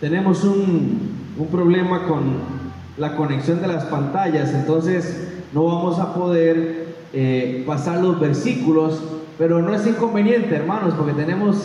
[0.00, 2.56] tenemos un, un problema con
[2.98, 9.00] la conexión de las pantallas, entonces no vamos a poder eh, pasar los versículos,
[9.38, 11.56] pero no es inconveniente, hermanos, porque tenemos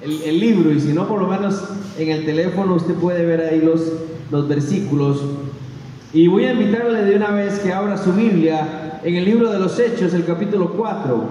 [0.00, 1.62] el, libro y si no, por lo menos
[1.98, 3.92] en el teléfono usted puede ver ahí los,
[4.30, 5.22] los versículos.
[6.12, 9.58] Y voy a invitarle de una vez que abra su Biblia en el libro de
[9.58, 11.24] los Hechos, el capítulo 4.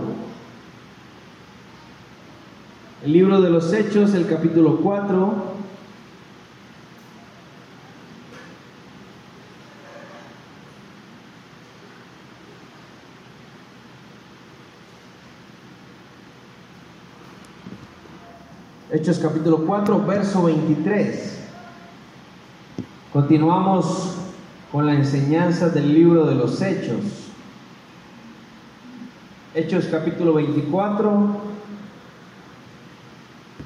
[3.05, 5.54] El libro de los Hechos, el capítulo 4.
[18.95, 21.37] Hechos capítulo 4, verso 23.
[23.11, 24.15] Continuamos
[24.71, 27.01] con la enseñanza del libro de los Hechos.
[29.53, 31.27] Hechos capítulo 24,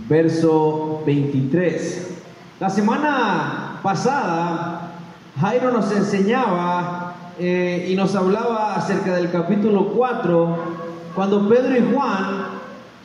[0.09, 2.21] verso 23.
[2.59, 4.93] La semana pasada,
[5.39, 10.57] Jairo nos enseñaba eh, y nos hablaba acerca del capítulo 4,
[11.13, 12.58] cuando Pedro y Juan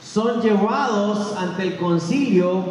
[0.05, 2.62] son llevados ante el concilio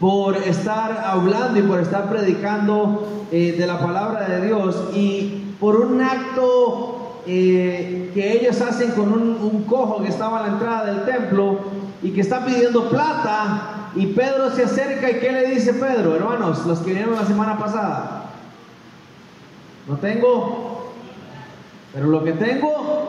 [0.00, 5.76] por estar hablando y por estar predicando eh, de la palabra de Dios y por
[5.76, 11.04] un acto eh, que ellos hacen con un, cojo que estaba a la entrada del
[11.04, 11.58] templo
[12.02, 16.16] y que está pidiendo plata y Pedro se acerca y ¿qué le dice Pedro?
[16.16, 18.30] Hermanos, los que vinieron la semana pasada,
[19.86, 20.92] no tengo,
[21.92, 23.07] pero lo que tengo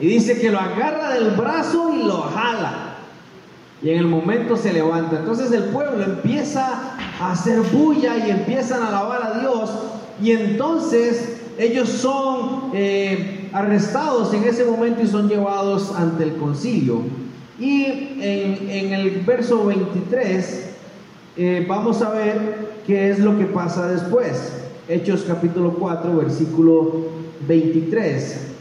[0.00, 2.96] y dice que lo agarra del brazo y lo jala.
[3.82, 5.18] Y en el momento se levanta.
[5.18, 9.70] Entonces el pueblo empieza a hacer bulla y empiezan a alabar a Dios.
[10.22, 17.02] Y entonces ellos son eh, arrestados en ese momento y son llevados ante el concilio.
[17.58, 17.84] Y
[18.20, 20.70] en, el verso 23
[21.36, 24.52] eh, vamos a ver qué es lo que pasa después.
[24.88, 27.06] Hechos capítulo 4, versículo
[27.46, 28.53] 23.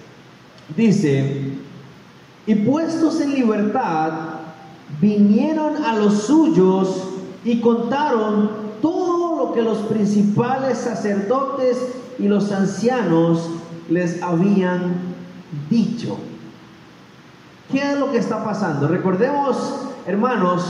[0.75, 1.53] Dice,
[2.45, 4.11] y puestos en libertad,
[5.01, 7.03] vinieron a los suyos
[7.43, 8.49] y contaron
[8.81, 11.77] todo lo que los principales sacerdotes
[12.19, 13.49] y los ancianos
[13.89, 14.95] les habían
[15.69, 16.17] dicho.
[17.71, 18.87] ¿Qué es lo que está pasando?
[18.87, 20.63] Recordemos, hermanos,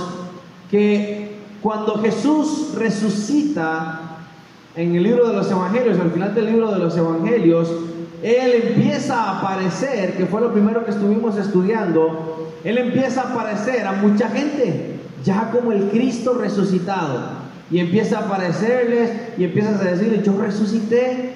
[0.70, 4.00] que cuando Jesús resucita
[4.76, 7.72] en el libro de los Evangelios, al final del libro de los Evangelios,
[8.24, 13.86] él empieza a aparecer, que fue lo primero que estuvimos estudiando, Él empieza a aparecer
[13.86, 14.96] a mucha gente,
[15.26, 17.44] ya como el Cristo resucitado.
[17.70, 21.34] Y empieza a aparecerles y empiezas a decirles, yo resucité,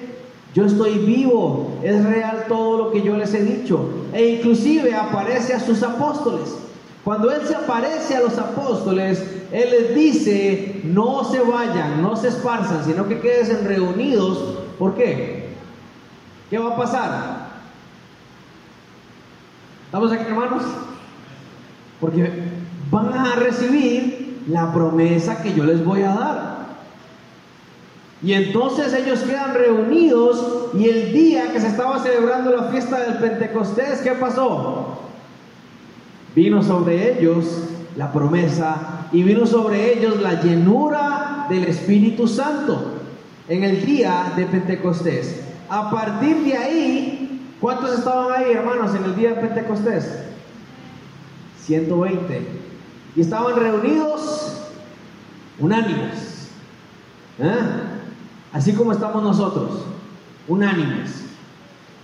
[0.54, 4.06] yo estoy vivo, es real todo lo que yo les he dicho.
[4.14, 6.54] E inclusive aparece a sus apóstoles.
[7.04, 9.22] Cuando Él se aparece a los apóstoles,
[9.52, 14.58] Él les dice, no se vayan, no se esparzan, sino que queden reunidos.
[14.78, 15.47] ¿Por qué?
[16.50, 17.48] ¿Qué va a pasar?
[19.84, 20.62] ¿Estamos aquí, hermanos?
[22.00, 22.30] Porque
[22.90, 26.58] van a recibir la promesa que yo les voy a dar.
[28.22, 33.18] Y entonces ellos quedan reunidos y el día que se estaba celebrando la fiesta del
[33.18, 34.98] Pentecostés, ¿qué pasó?
[36.34, 37.46] Vino sobre ellos
[37.96, 42.94] la promesa y vino sobre ellos la llenura del Espíritu Santo
[43.48, 45.47] en el día de Pentecostés.
[45.70, 50.08] A partir de ahí, ¿cuántos estaban ahí, hermanos, en el día de Pentecostés?
[51.64, 52.46] 120.
[53.16, 54.62] Y estaban reunidos
[55.58, 56.48] unánimes.
[57.38, 57.58] ¿eh?
[58.52, 59.84] Así como estamos nosotros,
[60.46, 61.24] unánimes.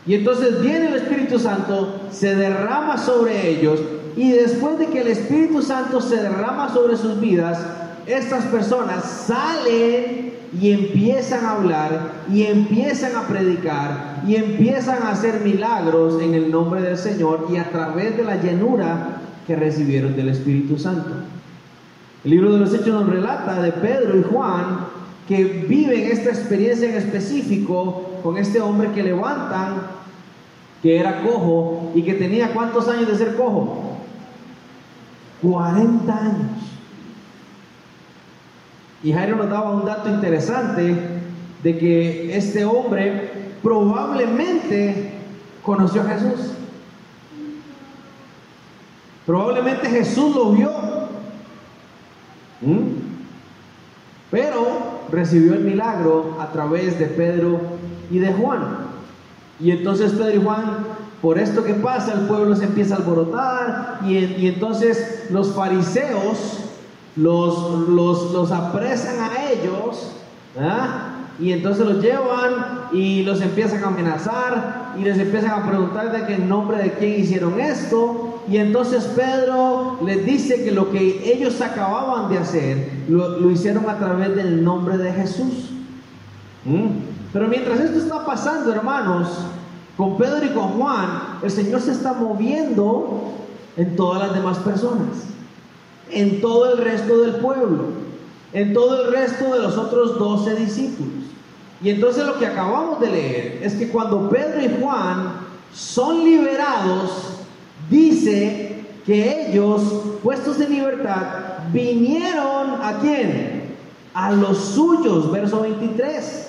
[0.07, 3.81] Y entonces viene el Espíritu Santo, se derrama sobre ellos,
[4.17, 7.59] y después de que el Espíritu Santo se derrama sobre sus vidas,
[8.07, 15.41] estas personas salen y empiezan a hablar y empiezan a predicar y empiezan a hacer
[15.41, 20.29] milagros en el nombre del Señor y a través de la llenura que recibieron del
[20.29, 21.11] Espíritu Santo.
[22.25, 24.87] El libro de los Hechos nos relata de Pedro y Juan
[25.29, 29.83] que viven esta experiencia en específico con este hombre que levantan,
[30.83, 33.99] que era cojo y que tenía cuántos años de ser cojo?
[35.43, 36.74] 40 años.
[39.05, 40.97] Y Jairo nos daba un dato interesante
[41.63, 43.31] de que este hombre
[43.63, 45.13] probablemente
[45.63, 46.53] conoció a Jesús.
[49.27, 50.71] Probablemente Jesús lo vio.
[52.63, 52.81] ¿Mm?
[54.31, 54.67] Pero
[55.13, 57.61] recibió el milagro a través de Pedro
[58.11, 58.87] y de Juan.
[59.61, 60.65] Y entonces Pedro y Juan,
[61.21, 66.64] por esto que pasa, el pueblo se empieza a alborotar y, y entonces los fariseos
[67.17, 70.13] los, los, los apresan a ellos,
[71.41, 76.27] y entonces los llevan y los empiezan a amenazar y les empiezan a preguntar de
[76.27, 78.41] qué nombre de quién hicieron esto.
[78.49, 83.99] Y entonces Pedro les dice que lo que ellos acababan de hacer lo, hicieron a
[83.99, 85.71] través del nombre de Jesús.
[86.65, 86.89] ¿Mm?
[87.33, 89.29] Pero mientras esto está pasando, hermanos,
[89.97, 93.33] con Pedro y con Juan, el Señor se está moviendo
[93.77, 95.34] en todas las demás personas,
[96.15, 97.85] en todo el resto del pueblo,
[98.53, 101.25] en todo el resto de los otros doce discípulos.
[101.83, 105.33] Y entonces lo que acabamos de leer es que cuando Pedro y Juan
[105.73, 107.41] son liberados,
[107.91, 109.83] dice que ellos,
[110.23, 113.75] puestos en libertad, vinieron a quién?
[114.15, 116.49] A los suyos, verso 23.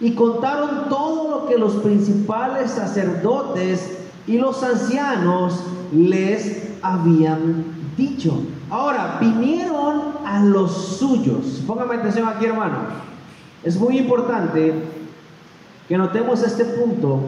[0.00, 5.60] Y contaron todo lo que los principales sacerdotes y los ancianos
[5.92, 8.42] les habían dicho.
[8.70, 11.62] Ahora, vinieron a los suyos.
[11.66, 12.78] Póngame atención aquí, hermano.
[13.62, 14.74] Es muy importante
[15.88, 17.20] que notemos este punto,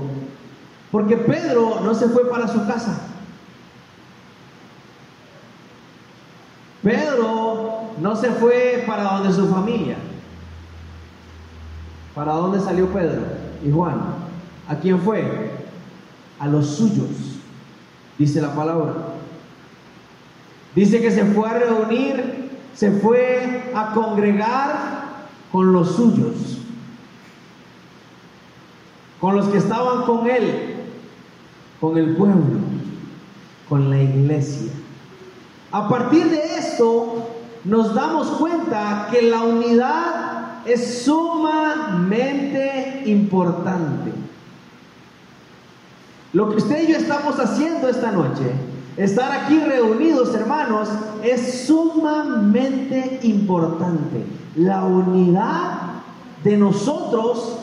[0.90, 3.00] porque Pedro no se fue para su casa.
[6.82, 9.96] Pedro no se fue para donde su familia.
[12.14, 13.22] ¿Para dónde salió Pedro
[13.64, 14.00] y Juan?
[14.68, 15.52] ¿A quién fue?
[16.38, 17.40] A los suyos,
[18.18, 19.15] dice la palabra.
[20.76, 25.06] Dice que se fue a reunir, se fue a congregar
[25.50, 26.58] con los suyos,
[29.18, 30.74] con los que estaban con él,
[31.80, 32.58] con el pueblo,
[33.70, 34.70] con la iglesia.
[35.72, 37.26] A partir de esto
[37.64, 44.12] nos damos cuenta que la unidad es sumamente importante.
[46.34, 48.52] Lo que usted y yo estamos haciendo esta noche,
[48.96, 50.88] estar aquí reunidos hermanos,
[51.22, 54.24] es sumamente importante.
[54.56, 56.02] La unidad
[56.42, 57.58] de nosotros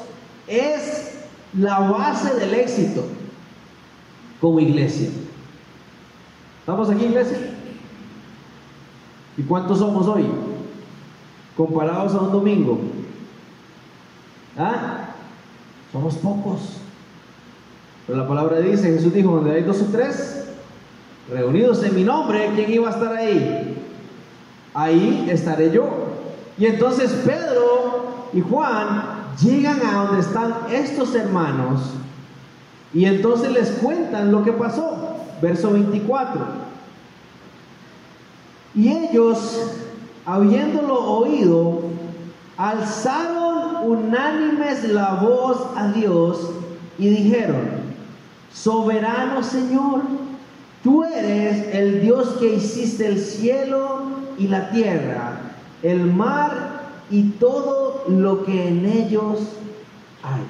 [0.48, 1.14] es
[1.58, 3.04] la base del éxito
[4.40, 5.10] como iglesia.
[6.60, 7.38] ¿Estamos aquí, iglesia?
[9.38, 10.26] ¿Y cuántos somos hoy?
[11.58, 12.80] Comparados a un domingo.
[14.58, 15.10] ¿Ah?
[15.92, 16.78] Somos pocos.
[18.06, 20.44] Pero la palabra dice, Jesús dijo, donde hay dos o tres
[21.30, 23.78] reunidos en mi nombre, ¿quién iba a estar ahí?
[24.74, 25.90] Ahí estaré yo.
[26.58, 29.04] Y entonces Pedro y Juan
[29.42, 31.82] llegan a donde están estos hermanos
[32.94, 35.18] y entonces les cuentan lo que pasó.
[35.42, 36.42] Verso 24.
[38.76, 39.76] Y ellos,
[40.26, 41.82] habiéndolo oído,
[42.56, 46.52] alzaron unánimes la voz a Dios
[46.98, 47.62] y dijeron,
[48.54, 50.02] soberano Señor,
[50.84, 54.04] tú eres el Dios que hiciste el cielo
[54.38, 55.44] y la tierra
[55.84, 56.82] el mar
[57.12, 59.40] y todo lo que en ellos
[60.24, 60.44] hay.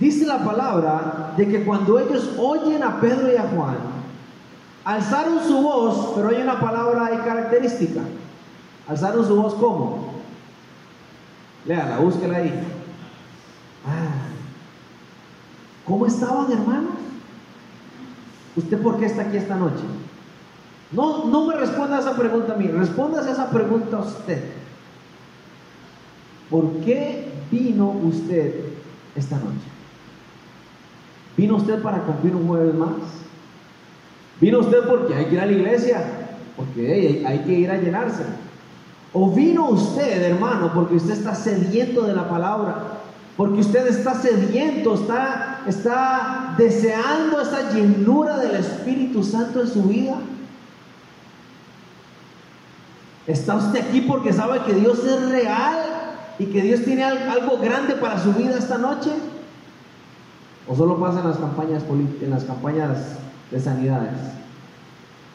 [0.00, 3.76] Dice la palabra de que cuando ellos oyen a Pedro y a Juan,
[4.84, 8.00] alzaron su voz, pero hay una palabra y característica.
[8.88, 10.14] Alzaron su voz como.
[11.64, 12.52] Léala, búsquela ahí.
[13.86, 14.33] Ah.
[15.86, 16.94] ¿Cómo estaban, hermanos?
[18.56, 19.82] ¿Usted por qué está aquí esta noche?
[20.92, 24.44] No, no me responda a esa pregunta a mí, responda esa pregunta a usted.
[26.48, 28.66] ¿Por qué vino usted
[29.16, 29.74] esta noche?
[31.36, 32.92] ¿Vino usted para cumplir un jueves más?
[34.40, 36.04] ¿Vino usted porque hay que ir a la iglesia?
[36.56, 38.24] Porque hay que ir a llenarse.
[39.12, 43.00] ¿O vino usted, hermano, porque usted está sediento de la palabra?
[43.36, 50.16] Porque usted está sediento, está, está deseando esa llenura del Espíritu Santo en su vida.
[53.26, 55.78] ¿Está usted aquí porque sabe que Dios es real
[56.38, 59.10] y que Dios tiene algo grande para su vida esta noche?
[60.68, 61.82] ¿O solo pasa en las campañas
[62.20, 62.98] en las campañas
[63.50, 64.18] de sanidades?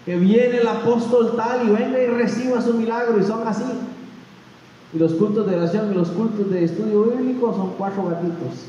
[0.06, 3.64] Que viene el apóstol tal y venga y reciba su milagro y son así.
[4.94, 8.66] Y los cultos de oración y los cultos de estudio bíblico son cuatro gatitos.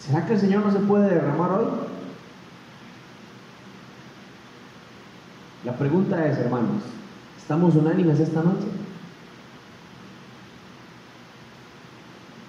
[0.00, 1.66] ¿Será que el Señor no se puede derramar hoy?
[5.64, 6.82] La pregunta es, hermanos,
[7.38, 8.66] ¿estamos unánimes esta noche?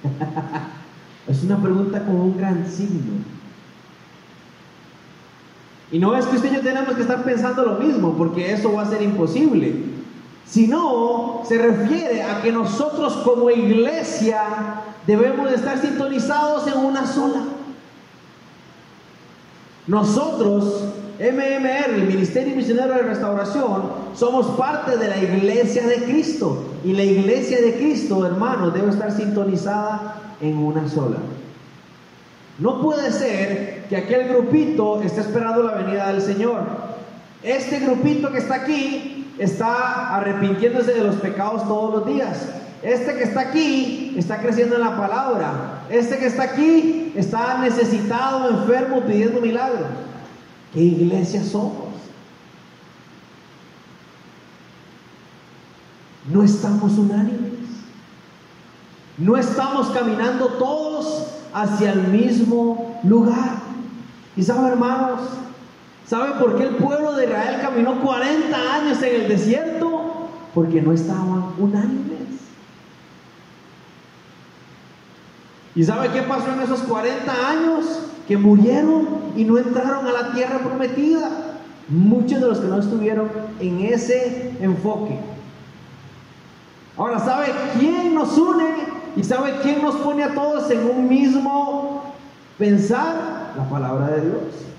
[1.27, 3.21] es una pregunta con un gran signo.
[5.91, 8.73] Y no es que usted y yo tenemos que estar pensando lo mismo, porque eso
[8.73, 9.92] va a ser imposible.
[10.45, 14.41] Sino se refiere a que nosotros como iglesia
[15.07, 17.41] debemos de estar sintonizados en una sola.
[19.88, 23.83] Nosotros MMR, el Ministerio Misionero de Restauración,
[24.15, 26.63] somos parte de la iglesia de Cristo.
[26.83, 31.17] Y la iglesia de Cristo, hermanos, debe estar sintonizada en una sola.
[32.59, 36.62] No puede ser que aquel grupito esté esperando la venida del Señor.
[37.43, 42.49] Este grupito que está aquí está arrepintiéndose de los pecados todos los días.
[42.81, 45.83] Este que está aquí está creciendo en la palabra.
[45.89, 49.87] Este que está aquí está necesitado, enfermo, pidiendo milagros.
[50.73, 51.93] ¿Qué iglesia somos?
[56.29, 57.53] No estamos unánimes.
[59.17, 63.61] No estamos caminando todos hacia el mismo lugar.
[64.35, 65.21] Y saben, hermanos,
[66.05, 70.29] ¿sabe por qué el pueblo de Israel caminó 40 años en el desierto?
[70.53, 72.13] Porque no estaban unánimes.
[75.75, 78.00] ¿Y sabe qué pasó en esos 40 años?
[78.27, 81.29] Que murieron y no entraron a la tierra prometida.
[81.89, 83.29] Muchos de los que no estuvieron
[83.60, 85.19] en ese enfoque.
[86.95, 87.48] Ahora, ¿sabe
[87.79, 92.15] quién nos une ¿Y sabe quién nos pone a todos en un mismo
[92.57, 93.53] pensar?
[93.55, 94.72] La palabra de Dios.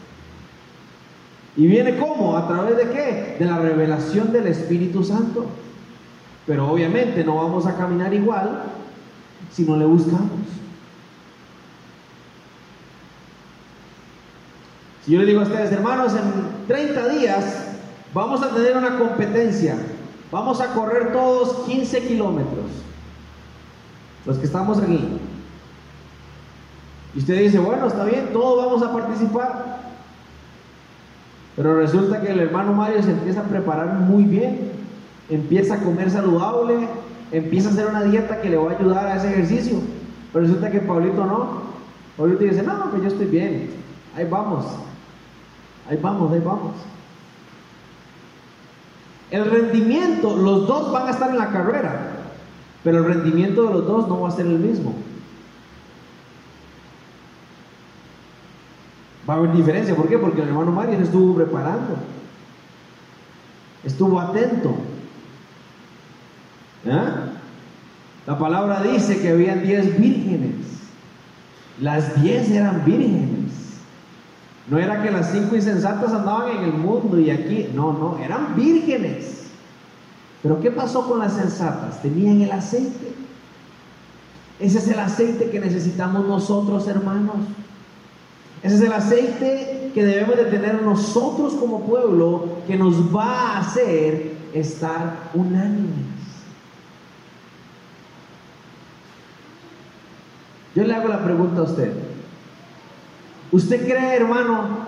[1.56, 2.36] ¿Y viene cómo?
[2.36, 3.36] ¿A través de qué?
[3.38, 5.46] De la revelación del Espíritu Santo.
[6.46, 8.64] Pero obviamente no vamos a caminar igual
[9.50, 10.30] si no le buscamos.
[15.04, 17.66] Si yo le digo a ustedes, hermanos, en 30 días
[18.12, 19.76] vamos a tener una competencia.
[20.32, 22.84] Vamos a correr todos 15 kilómetros
[24.26, 25.20] los que estamos aquí.
[27.14, 29.93] Y usted dice, bueno, está bien, todos vamos a participar.
[31.56, 34.72] Pero resulta que el hermano Mario se empieza a preparar muy bien,
[35.30, 36.88] empieza a comer saludable,
[37.30, 39.78] empieza a hacer una dieta que le va a ayudar a ese ejercicio.
[40.32, 41.62] Pero resulta que Pablito no.
[42.16, 43.70] Pablito dice, no, pues yo estoy bien,
[44.16, 44.66] ahí vamos,
[45.88, 46.72] ahí vamos, ahí vamos.
[49.30, 52.10] El rendimiento, los dos van a estar en la carrera,
[52.84, 54.94] pero el rendimiento de los dos no va a ser el mismo.
[59.28, 59.96] Va a haber diferencia.
[59.96, 60.18] ¿Por qué?
[60.18, 61.96] Porque el hermano Mario estuvo preparando.
[63.82, 64.74] Estuvo atento.
[66.84, 67.08] ¿Eh?
[68.26, 70.54] La palabra dice que habían diez vírgenes.
[71.80, 73.52] Las diez eran vírgenes.
[74.68, 77.68] No era que las cinco insensatas andaban en el mundo y aquí.
[77.74, 79.44] No, no, eran vírgenes.
[80.42, 82.00] Pero ¿qué pasó con las sensatas?
[82.02, 83.14] Tenían el aceite.
[84.60, 87.36] Ese es el aceite que necesitamos nosotros, hermanos.
[88.64, 93.58] Ese es el aceite que debemos de tener nosotros como pueblo que nos va a
[93.60, 96.06] hacer estar unánimes.
[100.74, 101.92] Yo le hago la pregunta a usted.
[103.52, 104.78] ¿Usted cree, hermano,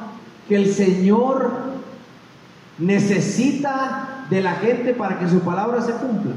[0.49, 1.77] que el Señor
[2.79, 6.33] necesita de la gente para que su palabra se cumpla.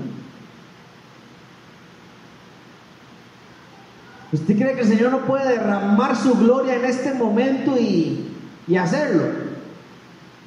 [4.32, 8.32] ¿Usted cree que el Señor no puede derramar su gloria en este momento y,
[8.68, 9.24] y hacerlo?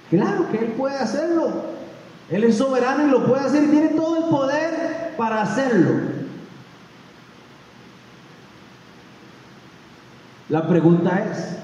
[0.08, 1.72] Claro que Él puede hacerlo.
[2.30, 6.12] Él es soberano y lo puede hacer tiene todo el poder para hacerlo.
[10.48, 11.56] La pregunta es,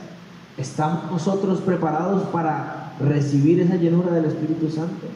[0.56, 5.06] ¿estamos nosotros preparados para recibir esa llenura del Espíritu Santo?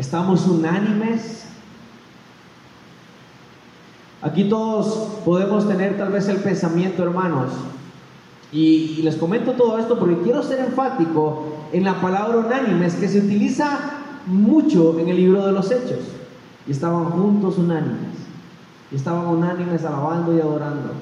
[0.00, 1.44] ¿Estamos unánimes?
[4.22, 7.50] Aquí todos podemos tener tal vez el pensamiento, hermanos.
[8.50, 13.18] Y, les comento todo esto porque quiero ser enfático en la palabra unánimes que se
[13.18, 13.78] utiliza
[14.24, 16.00] mucho en el libro de los Hechos.
[16.66, 18.16] Y estaban juntos unánimes.
[18.90, 20.94] Y estaban unánimes alabando y adorando.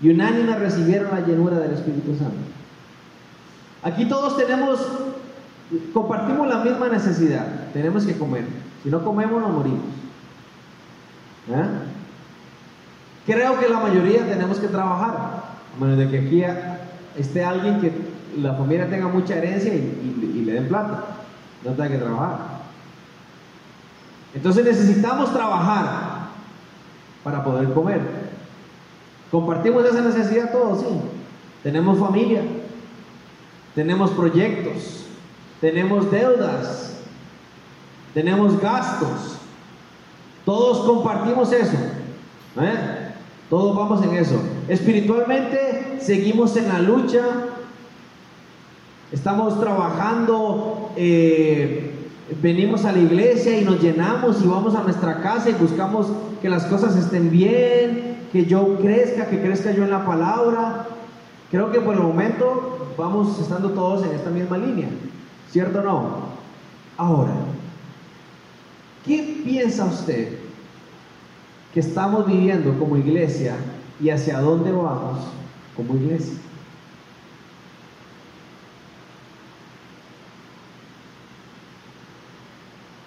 [0.00, 2.38] Y unánimes recibieron la llenura del Espíritu Santo.
[3.82, 4.78] Aquí todos tenemos
[5.92, 8.44] compartimos la misma necesidad, tenemos que comer.
[8.82, 9.80] Si no comemos, nos morimos.
[11.50, 11.68] ¿Eh?
[13.26, 15.42] Creo que la mayoría tenemos que trabajar,
[15.76, 16.42] a menos de que aquí
[17.16, 17.92] esté alguien que
[18.40, 21.04] la familia tenga mucha herencia y, le den plata.
[21.64, 22.38] No tenga que trabajar.
[24.34, 26.28] Entonces necesitamos trabajar
[27.24, 28.00] para poder comer.
[29.30, 30.86] Compartimos esa necesidad todos, sí.
[31.62, 32.42] Tenemos familia,
[33.74, 35.07] tenemos proyectos,
[35.60, 36.96] tenemos deudas,
[38.14, 39.38] tenemos gastos.
[40.44, 41.76] Todos compartimos eso.
[42.60, 43.12] ¿eh?
[43.50, 44.40] Todos vamos en eso.
[44.68, 47.22] Espiritualmente seguimos en la lucha.
[49.12, 51.98] Estamos trabajando eh,
[52.42, 56.08] venimos a la iglesia y nos llenamos y vamos a nuestra casa y buscamos
[56.42, 60.86] que las cosas estén bien, que yo crezca, que crezca yo en la palabra.
[61.50, 64.88] Creo que por el momento vamos estando todos en esta misma línea,
[65.50, 66.28] ¿cierto o no?
[66.96, 67.32] Ahora,
[69.04, 70.38] ¿qué piensa usted
[71.72, 73.56] que estamos viviendo como iglesia
[74.00, 75.18] y hacia dónde vamos
[75.76, 76.38] como iglesia?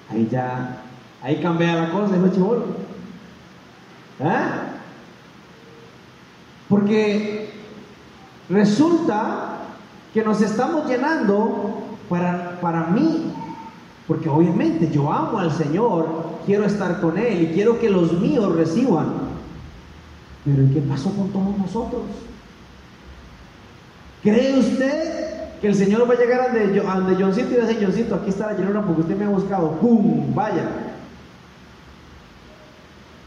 [0.09, 0.81] Ahí ya,
[1.21, 2.65] ahí cambia la cosa, dijo Chibolo.
[4.19, 4.71] ¿Eh?
[6.67, 7.53] Porque
[8.49, 9.57] resulta
[10.13, 11.80] que nos estamos llenando
[12.11, 13.33] para, para mí,
[14.05, 18.53] porque obviamente yo amo al Señor, quiero estar con Él y quiero que los míos
[18.53, 19.31] reciban.
[20.43, 22.01] Pero ¿y qué pasó con todos nosotros?
[24.21, 27.83] ¿Cree usted que el Señor va a llegar a donde, Johncito y va a decir,
[27.85, 29.71] Johncito, aquí está la llenura porque usted me ha buscado.
[29.79, 30.33] ¡Pum!
[30.35, 30.69] Vaya.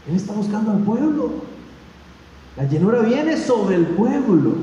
[0.07, 1.31] Él está buscando al pueblo.
[2.57, 4.53] La llenura viene sobre el pueblo.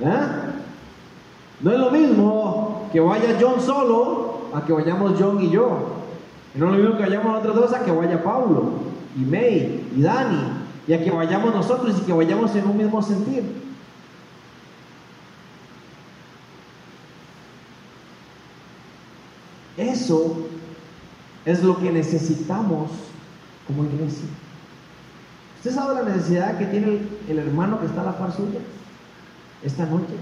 [0.00, 0.48] ¿Eh?
[1.60, 5.98] No es lo mismo que vaya John solo a que vayamos John y yo.
[6.54, 8.72] No es lo mismo que vayamos nosotros dos a que vaya Pablo
[9.16, 10.58] y May y Dani.
[10.86, 13.68] Y a que vayamos nosotros y que vayamos en un mismo sentir.
[19.76, 20.48] Eso
[21.44, 22.90] es lo que necesitamos
[23.66, 24.28] como iglesia.
[25.58, 28.60] ¿Usted sabe la necesidad que tiene el, hermano que está a la par suya
[29.62, 30.14] esta noche?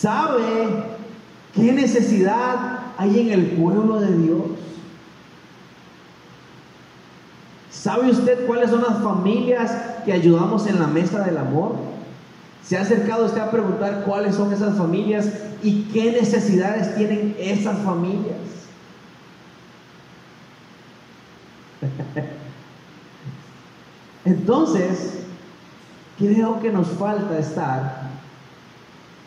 [0.00, 0.84] ¿Sabe
[1.54, 4.42] qué necesidad hay en el pueblo de Dios?
[7.70, 9.70] ¿Sabe usted cuáles son las familias
[10.06, 11.76] que ayudamos en la mesa del amor?
[12.64, 15.28] ¿Se ha acercado usted a preguntar cuáles son esas familias
[15.62, 18.38] y qué necesidades tienen esas familias?
[24.24, 25.24] Entonces,
[26.18, 28.10] creo que nos falta estar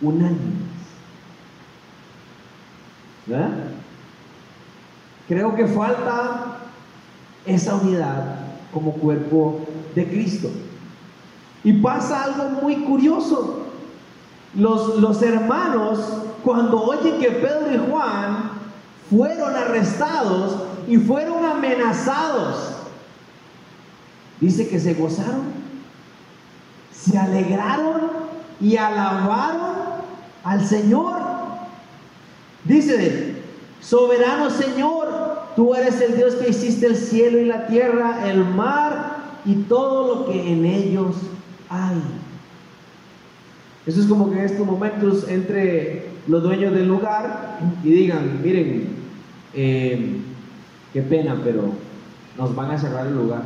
[0.04, 0.63] unánimes.
[5.28, 6.58] Creo que falta
[7.46, 8.40] esa unidad
[8.74, 9.62] como cuerpo
[9.96, 10.50] de Cristo.
[11.64, 13.68] Y pasa algo muy curioso.
[14.56, 16.00] Los, los hermanos,
[16.44, 18.52] cuando oyen que Pedro y Juan
[19.10, 22.74] fueron arrestados y fueron amenazados,
[24.40, 25.54] dice que se gozaron,
[26.92, 28.02] se alegraron
[28.60, 29.76] y alabaron
[30.44, 31.23] al Señor.
[32.66, 33.36] Dice,
[33.82, 35.10] soberano Señor,
[35.56, 40.16] tú eres el Dios que hiciste el cielo y la tierra, el mar y todo
[40.16, 41.16] lo que en ellos
[41.70, 42.02] hay.
[43.86, 48.88] Eso es como que en estos momentos entre los dueños del lugar y digan, miren,
[49.54, 50.18] eh,
[50.94, 51.64] qué pena, pero
[52.38, 53.44] nos van a cerrar el lugar.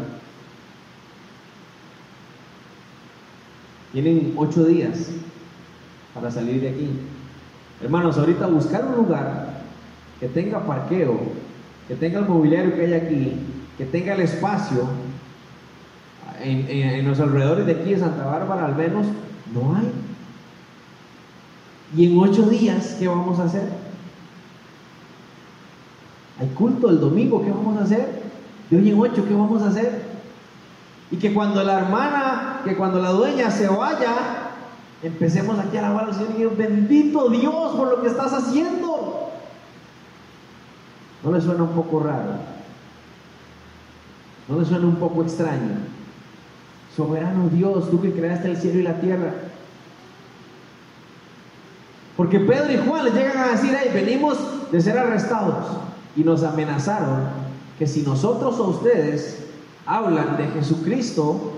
[3.94, 5.10] Tienen ocho días
[6.14, 6.90] para salir de aquí.
[7.82, 9.62] Hermanos, ahorita buscar un lugar
[10.20, 11.20] que tenga parqueo,
[11.88, 13.34] que tenga el mobiliario que hay aquí,
[13.78, 14.88] que tenga el espacio,
[16.40, 19.08] en, los alrededores de aquí de Santa Bárbara al menos
[19.54, 19.92] no hay.
[21.96, 23.70] Y en ocho días, ¿qué vamos a hacer?
[26.40, 28.22] Hay culto el domingo, ¿qué vamos a hacer?
[28.70, 30.04] De hoy en ocho, ¿qué vamos a hacer?
[31.10, 34.47] Y que cuando la hermana, que cuando la dueña se vaya,
[35.04, 39.32] empecemos aquí a alabar al Señor y Dios, bendito Dios por lo que estás haciendo.
[41.24, 42.36] ¿No le suena un poco raro?
[44.48, 45.76] ¿No le suena un poco extraño?
[46.96, 49.34] Soberano Dios, tú que creaste el cielo y la tierra.
[52.16, 54.38] Porque Pedro y Juan les llegan a decir, hey, venimos
[54.72, 55.68] de ser arrestados.
[56.16, 57.28] Y nos amenazaron
[57.78, 59.46] que si nosotros o ustedes
[59.86, 61.54] hablan de Jesucristo,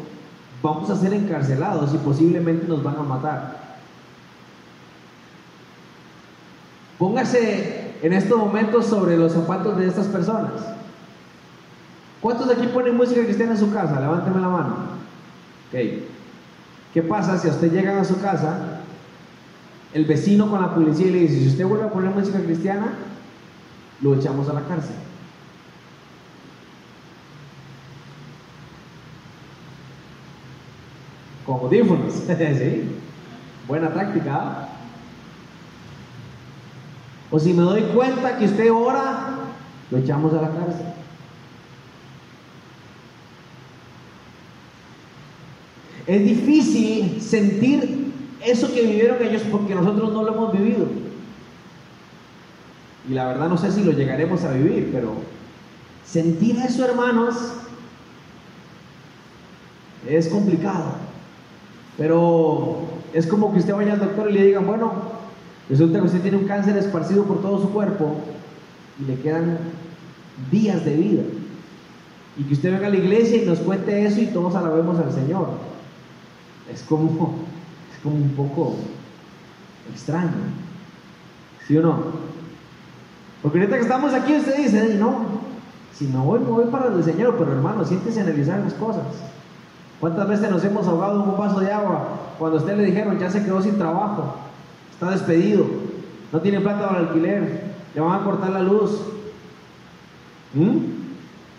[0.61, 3.69] vamos a ser encarcelados y posiblemente nos van a matar.
[6.97, 10.51] Póngase en estos momentos sobre los zapatos de estas personas.
[12.21, 13.99] ¿Cuántos de aquí ponen música cristiana en su casa?
[14.01, 14.75] Levánteme la mano.
[15.71, 18.81] ¿Qué pasa si a usted llega a su casa,
[19.93, 22.93] el vecino con la policía le dice, si usted vuelve a poner música cristiana,
[24.01, 24.95] lo echamos a la cárcel?
[31.49, 32.83] Con audífonos, ¿sí?
[33.67, 34.35] Buena táctica.
[34.35, 34.69] ¿ah?
[37.31, 39.29] O si me doy cuenta que usted ora,
[39.89, 40.85] lo echamos a la cárcel.
[46.05, 48.13] Es difícil sentir
[48.45, 50.85] eso que vivieron ellos porque nosotros no lo hemos vivido.
[53.09, 55.15] Y la verdad no sé si lo llegaremos a vivir, pero
[56.05, 57.35] sentir eso, hermanos,
[60.07, 61.08] es complicado.
[61.99, 62.77] Pero
[63.13, 64.93] es como que usted vaya al doctor y le digan, bueno,
[65.69, 68.15] resulta que usted tiene un cáncer esparcido por todo su cuerpo
[68.99, 69.59] y le quedan
[70.49, 71.23] días de vida.
[72.37, 75.11] Y que usted venga a la iglesia y nos cuente eso y todos alabemos al
[75.11, 75.49] Señor.
[76.73, 77.35] Es como,
[78.01, 78.75] como un poco
[79.91, 80.31] extraño.
[81.67, 81.97] ¿Sí o no?
[83.43, 85.25] Porque ahorita que estamos aquí usted dice, no,
[85.93, 89.03] si no voy, no voy para el Señor, pero hermano, siéntese a analizar las cosas.
[89.99, 92.07] ¿Cuántas veces nos hemos ahogado en un vaso de agua
[92.37, 94.35] cuando a usted le dijeron ya se quedó sin trabajo,
[94.91, 95.65] está despedido,
[96.31, 99.01] no tiene plata para alquiler, le van a cortar la luz?
[100.53, 100.77] ¿Mm?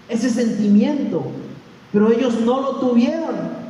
[0.09, 1.24] Ese sentimiento,
[1.92, 3.61] pero ellos no lo tuvieron.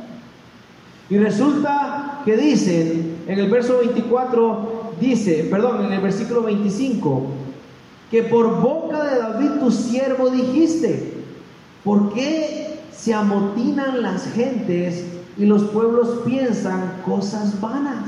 [1.09, 7.23] Y resulta que dicen, en el verso 24, dice, perdón, en el versículo 25,
[8.09, 11.13] que por boca de David tu siervo dijiste,
[11.83, 15.05] ¿por qué se amotinan las gentes
[15.37, 18.05] y los pueblos piensan cosas vanas.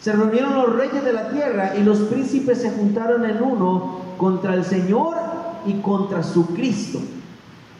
[0.00, 4.54] Se reunieron los reyes de la tierra y los príncipes se juntaron en uno contra
[4.54, 5.16] el Señor
[5.64, 6.98] y contra su Cristo.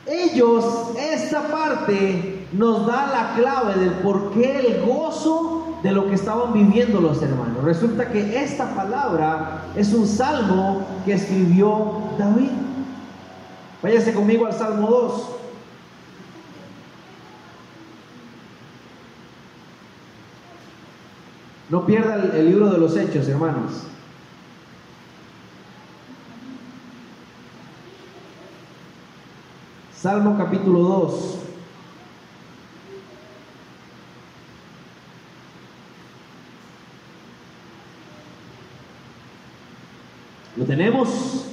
[0.07, 0.65] Ellos,
[0.99, 6.53] esta parte nos da la clave del por qué el gozo de lo que estaban
[6.53, 7.65] viviendo los hermanos.
[7.65, 12.51] Resulta que esta palabra es un salmo que escribió David.
[13.83, 15.42] Váyase conmigo al Salmo 2.
[21.73, 23.85] No pierda el, libro de los hechos, hermanos.
[29.97, 31.39] Salmo capítulo 2.
[40.57, 41.47] ¿Lo tenemos?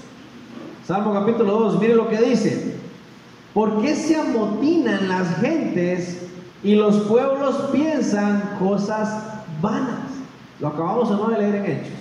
[0.86, 2.78] Salmo capítulo 2, mire lo que dice.
[3.54, 6.28] ¿Por qué se amotinan las gentes
[6.62, 9.24] y los pueblos piensan cosas
[9.62, 10.09] vanas?
[10.60, 12.00] Lo acabamos de leer en Hechos.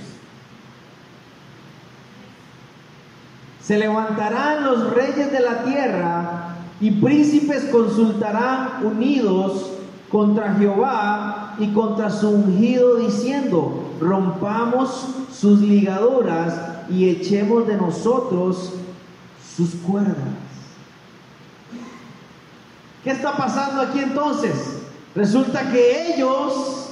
[3.62, 9.72] Se levantarán los reyes de la tierra y príncipes consultarán unidos
[10.10, 16.54] contra Jehová y contra su ungido diciendo, rompamos sus ligaduras
[16.88, 18.72] y echemos de nosotros
[19.56, 20.16] sus cuerdas.
[23.04, 24.80] ¿Qué está pasando aquí entonces?
[25.14, 26.87] Resulta que ellos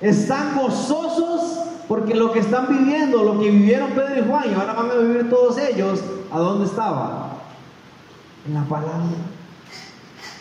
[0.00, 1.58] están gozosos
[1.88, 4.94] porque lo que están viviendo, lo que vivieron Pedro y Juan y ahora van a
[4.94, 7.38] vivir todos ellos, ¿a dónde estaba?
[8.46, 9.16] En la palabra.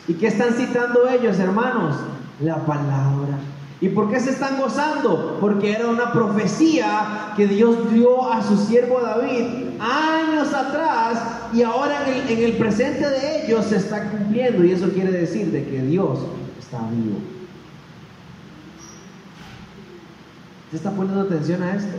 [0.08, 1.96] ¿Y qué están citando ellos, hermanos?
[2.42, 3.40] La palabra.
[3.80, 5.38] ¿Y por qué se están gozando?
[5.40, 11.22] Porque era una profecía que Dios dio a su siervo David años atrás
[11.54, 14.64] y ahora en el, en el presente de ellos se está cumpliendo.
[14.66, 16.20] Y eso quiere decir de que Dios
[16.60, 17.37] está vivo.
[20.68, 21.98] ¿Usted está poniendo atención a esto?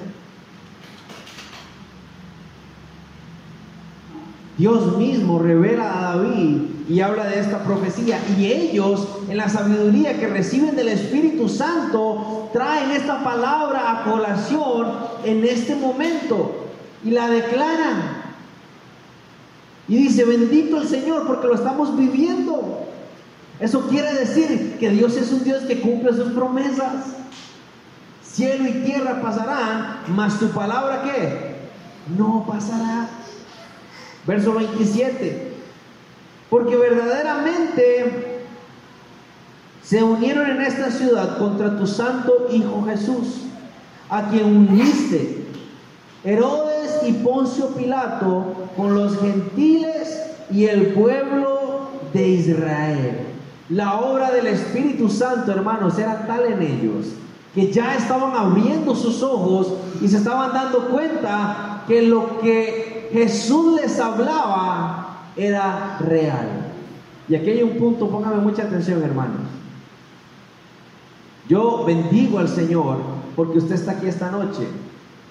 [4.58, 8.20] Dios mismo revela a David y habla de esta profecía.
[8.36, 14.88] Y ellos, en la sabiduría que reciben del Espíritu Santo, traen esta palabra a colación
[15.24, 16.66] en este momento
[17.02, 18.18] y la declaran.
[19.88, 22.86] Y dice, bendito el Señor porque lo estamos viviendo.
[23.60, 27.17] Eso quiere decir que Dios es un Dios que cumple sus promesas.
[28.38, 31.56] Cielo y tierra pasarán, mas tu palabra qué?
[32.16, 33.08] No pasará.
[34.28, 35.54] Verso 27.
[36.48, 38.44] Porque verdaderamente
[39.82, 43.40] se unieron en esta ciudad contra tu santo Hijo Jesús,
[44.08, 45.44] a quien uniste
[46.22, 53.18] Herodes y Poncio Pilato con los gentiles y el pueblo de Israel.
[53.68, 57.06] La obra del Espíritu Santo, hermanos, era tal en ellos
[57.58, 63.80] que ya estaban abriendo sus ojos y se estaban dando cuenta que lo que Jesús
[63.80, 66.68] les hablaba era real.
[67.28, 69.40] Y aquí hay un punto, póngame mucha atención hermanos.
[71.48, 72.98] Yo bendigo al Señor
[73.34, 74.68] porque usted está aquí esta noche,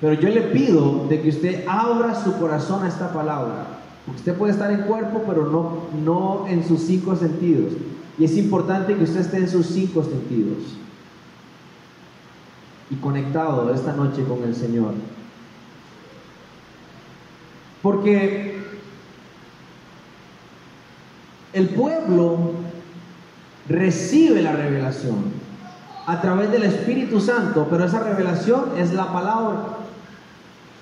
[0.02, 3.68] pero yo le pido de que usted abra su corazón a esta palabra.
[4.06, 7.72] Porque usted puede estar en cuerpo, pero no, no en sus cinco sentidos.
[8.20, 10.76] Y es importante que usted esté en sus cinco sentidos
[12.90, 14.94] y conectado esta noche con el Señor.
[17.82, 18.58] Porque
[21.54, 22.52] el pueblo
[23.70, 25.48] recibe la revelación.
[26.10, 29.80] a través del Espíritu Santo, pero esa revelación es la palabra.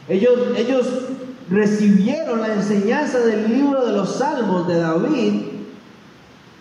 [0.07, 0.87] Ellos, ellos
[1.49, 5.41] recibieron la enseñanza del libro de los Salmos de David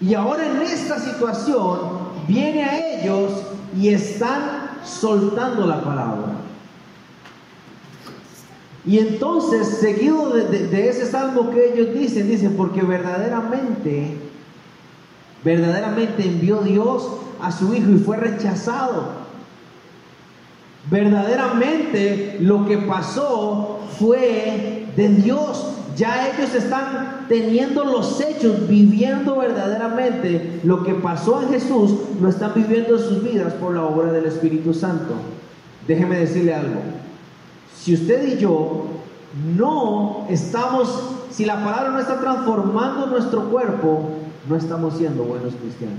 [0.00, 1.78] y ahora en esta situación
[2.26, 3.32] viene a ellos
[3.78, 4.53] y están
[4.84, 6.34] soltando la palabra.
[8.86, 14.18] Y entonces, seguido de, ese salmo que ellos dicen, dicen, porque verdaderamente,
[15.42, 17.08] verdaderamente envió Dios
[17.40, 19.24] a su Hijo y fue rechazado.
[20.90, 25.73] Verdaderamente lo que pasó fue de Dios.
[25.96, 32.52] Ya ellos están teniendo los hechos, viviendo verdaderamente lo que pasó en Jesús, lo están
[32.54, 35.14] viviendo en sus vidas por la obra del Espíritu Santo.
[35.86, 36.80] Déjeme decirle algo.
[37.76, 38.86] Si usted y yo
[39.56, 44.10] no estamos, si la palabra no está transformando nuestro cuerpo,
[44.48, 45.98] no estamos siendo buenos cristianos.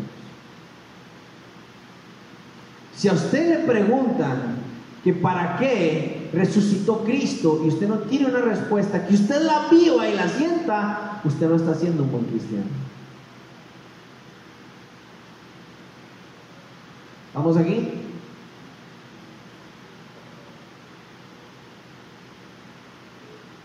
[2.95, 4.57] Si a usted le preguntan
[5.03, 10.07] que para qué resucitó Cristo y usted no tiene una respuesta, que usted la viva
[10.07, 12.65] y la sienta, usted no está siendo un buen cristiano.
[17.33, 17.89] ¿Vamos aquí?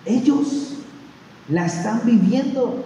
[0.04, 0.74] Ellos
[1.48, 2.84] la están viviendo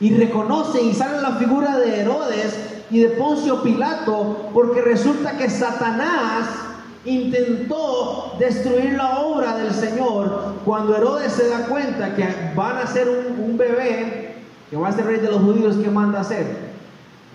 [0.00, 2.58] y reconocen y sale la figura de Herodes
[2.90, 6.69] y de Poncio Pilato porque resulta que Satanás
[7.04, 13.08] intentó destruir la obra del Señor cuando Herodes se da cuenta que van a ser
[13.08, 14.34] un, bebé
[14.68, 16.70] que va a ser rey de los judíos, ¿qué manda hacer?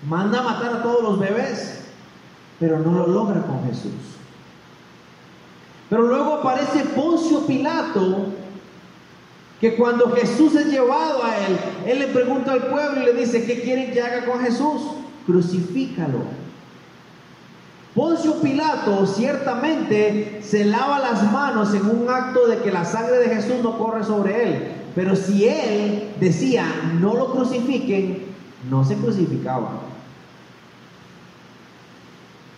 [0.08, 1.84] Manda matar a todos los bebés,
[2.58, 3.92] pero no lo logra con Jesús.
[5.90, 8.26] Pero luego aparece Poncio Pilato,
[9.60, 13.44] que cuando Jesús es llevado a él, él le pregunta al pueblo y le dice,
[13.44, 14.82] ¿qué quieren que haga con Jesús?
[15.26, 16.45] Crucifícalo.
[17.96, 23.34] Poncio Pilato ciertamente se lava las manos en un acto de que la sangre de
[23.34, 24.72] Jesús no corre sobre él.
[24.94, 26.66] Pero si él decía
[27.00, 28.26] no lo crucifiquen,
[28.68, 29.80] no se crucificaba.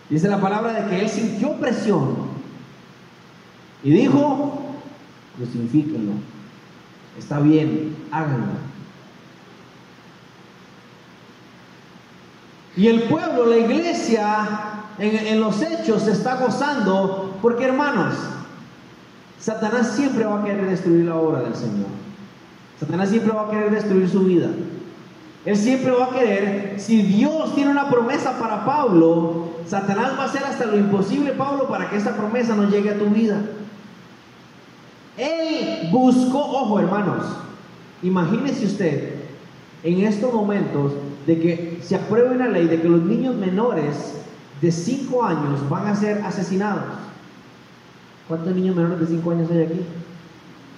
[0.09, 2.17] Dice la palabra de que él sintió presión
[3.81, 4.61] y dijo,
[5.37, 6.13] crucifíquenlo.
[7.17, 8.59] Está bien, háganlo.
[12.75, 18.15] Y el pueblo, la iglesia, en, los hechos se está gozando, porque hermanos,
[19.39, 21.87] Satanás siempre va a querer destruir la obra del Señor.
[22.79, 24.49] Satanás siempre va a querer destruir su vida.
[25.45, 30.25] Él siempre va a querer, si Dios tiene una promesa para Pablo, Satanás va a
[30.25, 33.41] hacer hasta lo imposible, Pablo, para que esa promesa no llegue a tu vida.
[35.17, 37.25] Él buscó, ojo hermanos,
[38.03, 39.13] imagínese usted
[39.83, 40.93] en estos momentos
[41.25, 44.18] de que se apruebe una ley de que los niños menores
[44.61, 46.83] de 5 años van a ser asesinados.
[48.27, 49.81] ¿Cuántos niños menores de 5 años hay aquí?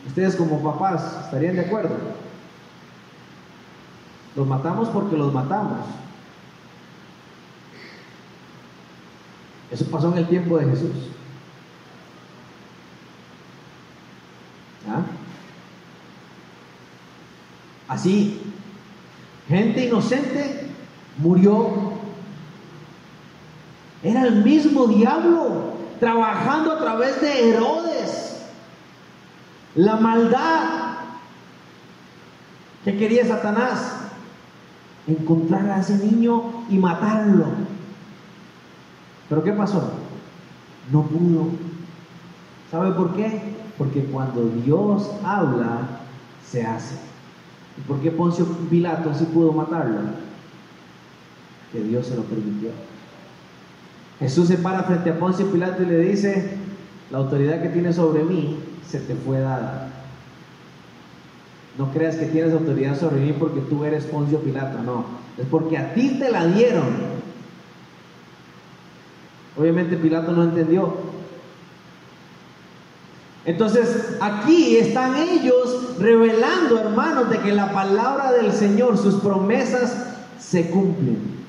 [0.08, 1.96] Ustedes como papás estarían de acuerdo.
[4.36, 5.80] Los matamos porque los matamos.
[9.70, 10.92] Eso pasó en el tiempo de Jesús.
[14.90, 15.02] ¿Ah?
[17.88, 18.42] Así,
[19.48, 20.68] gente inocente
[21.18, 21.91] murió
[24.04, 28.42] era el mismo diablo trabajando a través de Herodes.
[29.76, 30.82] La maldad
[32.84, 33.98] que quería Satanás.
[35.08, 37.46] Encontrar a ese niño y matarlo.
[39.30, 39.92] Pero ¿qué pasó?
[40.92, 41.48] No pudo.
[42.70, 43.56] ¿Sabe por qué?
[43.78, 45.80] Porque cuando Dios habla,
[46.46, 46.96] se hace.
[47.78, 50.02] ¿Y por qué Poncio Pilato sí pudo matarlo?
[51.72, 52.70] Que Dios se lo permitió.
[54.22, 56.52] Jesús se para frente a Poncio Pilato y le dice,
[57.10, 59.90] la autoridad que tienes sobre mí se te fue dada.
[61.76, 65.06] No creas que tienes autoridad sobre mí porque tú eres Poncio Pilato, no.
[65.40, 66.86] Es porque a ti te la dieron.
[69.58, 70.94] Obviamente Pilato no entendió.
[73.44, 80.70] Entonces aquí están ellos revelando, hermanos, de que la palabra del Señor, sus promesas se
[80.70, 81.41] cumplen.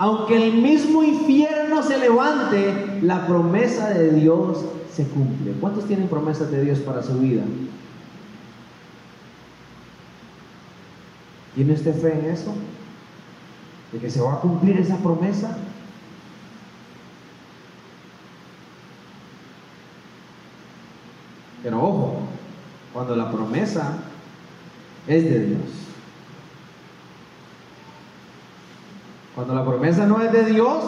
[0.00, 5.52] Aunque el mismo infierno se levante, la promesa de Dios se cumple.
[5.60, 7.42] ¿Cuántos tienen promesas de Dios para su vida?
[11.54, 12.54] ¿Tiene usted fe en eso?
[13.92, 15.58] ¿De que se va a cumplir esa promesa?
[21.62, 22.20] Pero ojo,
[22.94, 23.98] cuando la promesa
[25.06, 25.89] es de Dios.
[29.40, 30.84] Cuando la promesa no es de Dios,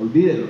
[0.00, 0.46] olvídelo.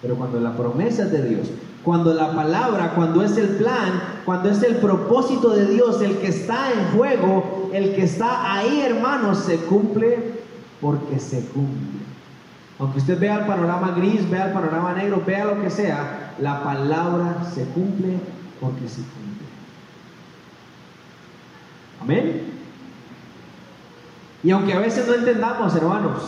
[0.00, 1.50] Pero cuando la promesa es de Dios,
[1.84, 6.28] cuando la palabra, cuando es el plan, cuando es el propósito de Dios, el que
[6.28, 10.40] está en juego, el que está ahí, hermanos, se cumple
[10.80, 12.00] porque se cumple.
[12.78, 16.64] Aunque usted vea el panorama gris, vea el panorama negro, vea lo que sea, la
[16.64, 18.16] palabra se cumple
[18.58, 19.46] porque se cumple.
[22.00, 22.61] Amén.
[24.42, 26.22] Y aunque a veces no entendamos, hermanos,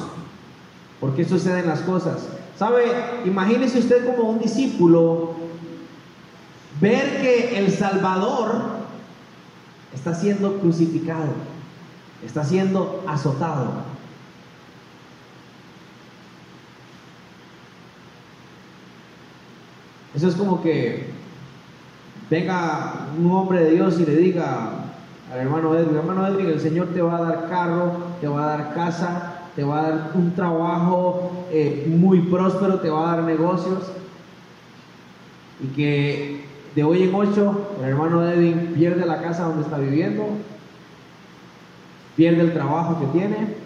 [1.00, 2.28] por qué suceden las cosas.
[2.56, 2.84] ¿Sabe?
[3.24, 5.32] Imagínese usted como un discípulo
[6.80, 8.62] ver que el Salvador
[9.92, 11.32] está siendo crucificado,
[12.24, 13.94] está siendo azotado.
[20.14, 21.08] Eso es como que
[22.30, 24.83] venga un hombre de Dios y le diga
[25.34, 28.56] al hermano Edwin, hermano Edwin, el Señor te va a dar carro, te va a
[28.56, 33.24] dar casa, te va a dar un trabajo eh, muy próspero, te va a dar
[33.24, 33.90] negocios.
[35.60, 36.44] Y que
[36.76, 40.24] de hoy en ocho el hermano Edwin pierde la casa donde está viviendo,
[42.14, 43.56] pierde el trabajo que tiene.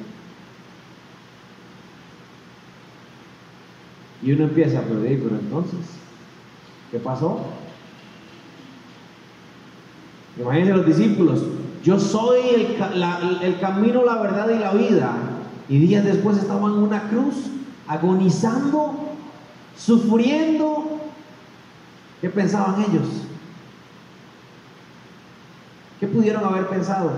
[4.23, 5.81] Y uno empieza a perder, pero entonces,
[6.91, 7.45] ¿qué pasó?
[10.41, 11.43] Imagínense los discípulos,
[11.83, 12.39] yo soy
[13.43, 15.13] el, camino, la verdad y la vida.
[15.69, 17.35] Y días después estaban en una cruz,
[17.87, 19.15] agonizando,
[19.77, 21.01] sufriendo.
[22.21, 23.07] ¿Qué pensaban ellos?
[26.01, 27.13] ¿Qué pudieron haber pensado?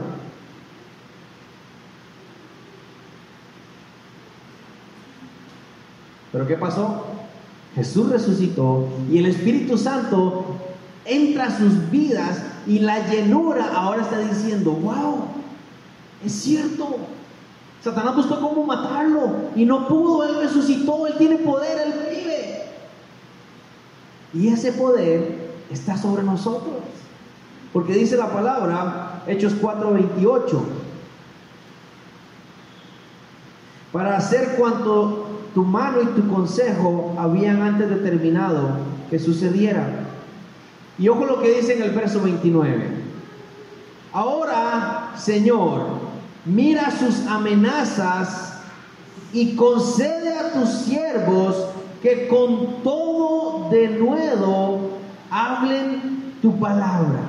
[6.33, 7.07] Pero ¿qué pasó?
[7.75, 10.57] Jesús resucitó y el Espíritu Santo
[11.05, 15.25] entra a sus vidas y la llenura ahora está diciendo, wow,
[16.25, 16.99] es cierto.
[17.83, 22.63] Satanás buscó cómo matarlo y no pudo, él resucitó, él tiene poder, él vive.
[24.35, 26.75] Y ese poder está sobre nosotros.
[27.73, 30.61] Porque dice la palabra, Hechos 4:28,
[33.93, 38.71] para hacer cuanto tu mano y tu consejo habían antes determinado
[39.09, 40.10] que sucediera
[40.99, 43.01] y ojo lo que dice en el verso 29.
[44.13, 45.87] Ahora, Señor,
[46.45, 48.55] mira sus amenazas
[49.33, 51.57] y concede a tus siervos
[52.03, 54.99] que con todo de nuevo
[55.31, 57.21] hablen tu palabra.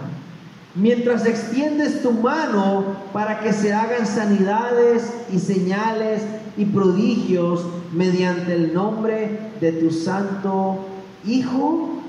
[0.74, 6.24] Mientras extiendes tu mano para que se hagan sanidades y señales
[6.58, 10.80] y prodigios mediante el nombre de tu santo
[11.26, 12.02] Hijo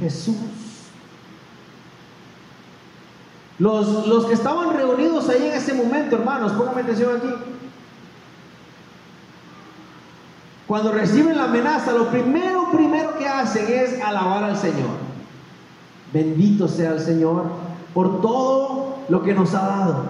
[0.00, 0.65] Jesús.
[3.58, 7.28] Los, que estaban reunidos ahí en ese momento, hermanos, pónganme atención aquí.
[10.66, 15.06] Cuando reciben la amenaza, lo primero, primero que hacen es alabar al Señor.
[16.12, 17.44] Bendito sea el Señor
[17.94, 20.04] por todo lo que nos ha dado.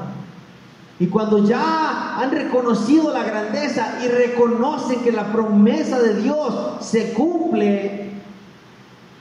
[0.98, 7.12] Y cuando ya han reconocido la grandeza y reconocen que la promesa de Dios se
[7.12, 8.12] cumple,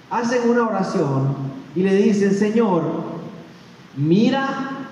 [0.10, 1.36] hacen una oración
[1.76, 2.84] y le dicen, Señor,
[3.96, 4.88] mira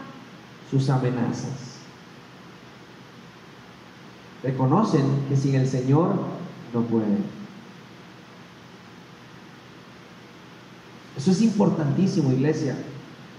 [0.70, 1.80] sus amenazas.
[4.42, 6.16] Reconocen que sin el Señor
[6.74, 7.24] no pueden.
[11.16, 12.76] Eso es importantísimo, iglesia.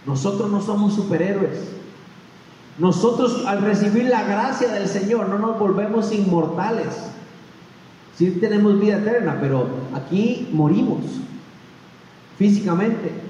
[0.06, 1.58] Nosotros no somos superhéroes.
[2.78, 6.88] Nosotros al recibir la gracia del Señor no nos volvemos inmortales.
[8.16, 11.00] Sí tenemos vida eterna, pero aquí morimos
[12.38, 13.23] físicamente.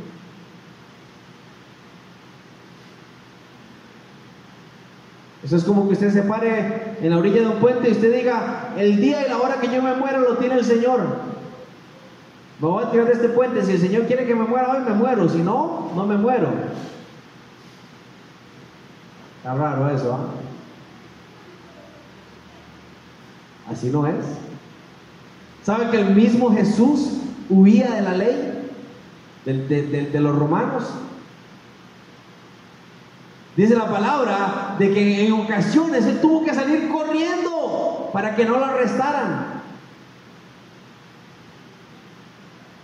[5.44, 8.16] Eso es como que usted se pare en la orilla de un puente y usted
[8.16, 11.00] diga, el día y la hora que yo me muero lo tiene el Señor.
[12.60, 14.80] Me voy a tirar de este puente, si el Señor quiere que me muera hoy,
[14.80, 16.48] me muero, si no, no me muero.
[19.36, 20.30] Está raro eso, ¿ah?
[23.70, 24.24] Así no es.
[25.62, 27.18] ¿Sabe que el mismo Jesús
[27.50, 28.50] huía de la ley?
[29.44, 30.84] de los romanos.
[33.56, 38.58] Dice la palabra de que en ocasiones él tuvo que salir corriendo para que no
[38.58, 39.54] lo arrestaran.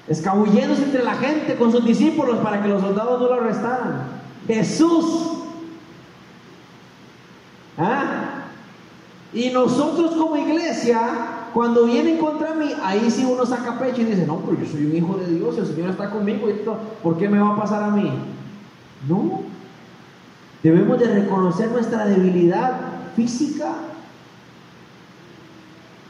[0.07, 4.21] Escabulléndose entre la gente con sus discípulos para que los soldados no lo arrestaran.
[4.47, 5.39] Jesús.
[7.77, 8.45] ¿Ah?
[9.33, 11.01] Y nosotros como iglesia,
[11.53, 14.87] cuando vienen contra mí, ahí sí uno saca pecho y dice, no, pero yo soy
[14.87, 16.55] un hijo de Dios, el Señor está conmigo, y
[17.03, 18.11] ¿por qué me va a pasar a mí?
[19.09, 19.43] No,
[20.63, 22.73] Debemos de reconocer nuestra debilidad
[23.17, 23.73] física.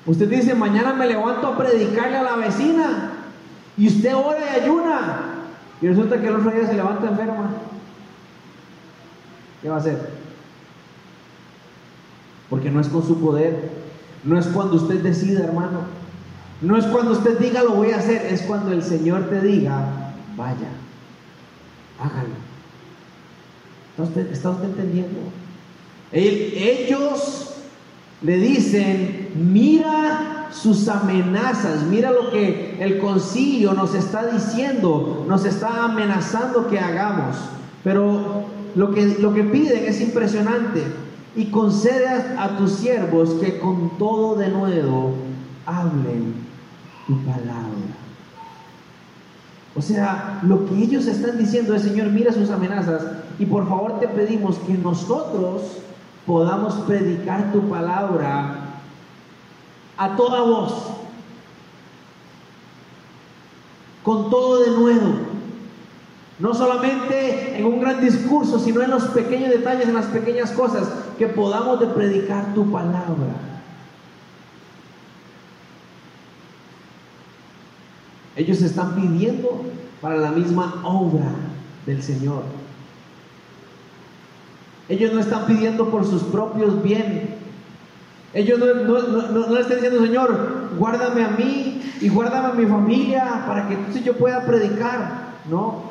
[0.06, 3.12] Usted dice, mañana me levanto a predicarle a la vecina.
[3.76, 5.20] Y usted ora y ayuna.
[5.80, 7.50] Y resulta que el otro día se levanta enferma.
[9.62, 10.10] ¿Qué va a hacer?
[12.48, 13.70] Porque no es con su poder.
[14.24, 15.82] No es cuando usted decida, hermano.
[16.60, 18.26] No es cuando usted diga lo voy a hacer.
[18.26, 20.68] Es cuando el Señor te diga, vaya,
[21.98, 22.49] hágalo.
[24.04, 25.18] ¿Está usted, entendiendo?
[26.12, 27.54] Ellos
[28.22, 35.84] le dicen, mira sus amenazas, mira lo que el concilio nos está diciendo, nos está
[35.84, 37.36] amenazando que hagamos.
[37.84, 38.44] Pero
[38.74, 40.82] lo que, lo que piden es impresionante.
[41.36, 45.14] Y concede a, tus siervos que con todo de nuevo
[45.64, 46.34] hablen
[47.06, 47.70] tu palabra.
[49.76, 53.02] O sea, lo que ellos están diciendo es, Señor, mira sus amenazas
[53.38, 55.62] y por favor te pedimos que nosotros
[56.26, 58.56] podamos predicar tu palabra
[59.96, 60.74] a toda voz,
[64.02, 65.30] con todo de nuevo.
[66.38, 70.88] No solamente en un gran discurso, sino en los pequeños detalles, en las pequeñas cosas,
[71.18, 73.59] que podamos de predicar tu palabra.
[78.36, 79.62] Ellos están pidiendo
[80.00, 81.32] para la misma obra
[81.86, 82.44] del Señor.
[84.88, 87.28] Ellos no están pidiendo por sus propios bienes.
[88.32, 93.68] Ellos no, le están diciendo, Señor, guárdame a mí y guárdame a mi familia para
[93.68, 95.30] que entonces yo pueda predicar.
[95.48, 95.90] No.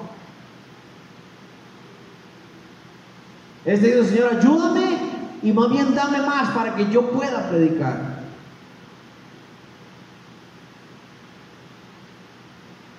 [3.66, 4.98] Es decir, Señor, ayúdame
[5.44, 8.09] y más bien dame más para que yo pueda predicar.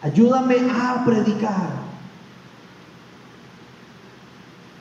[0.02, 1.80] Ayúdame a predicar.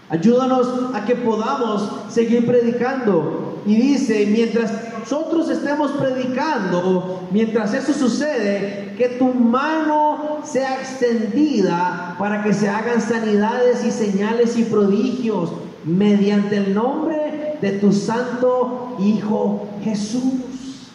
[0.10, 3.62] Ayúdanos a que podamos seguir predicando.
[3.66, 12.44] Y dice, mientras nosotros estemos predicando, mientras eso sucede, que tu mano sea extendida para
[12.44, 15.52] que se hagan sanidades y señales y prodigios
[15.86, 20.92] mediante el nombre de tu santo Hijo Jesús.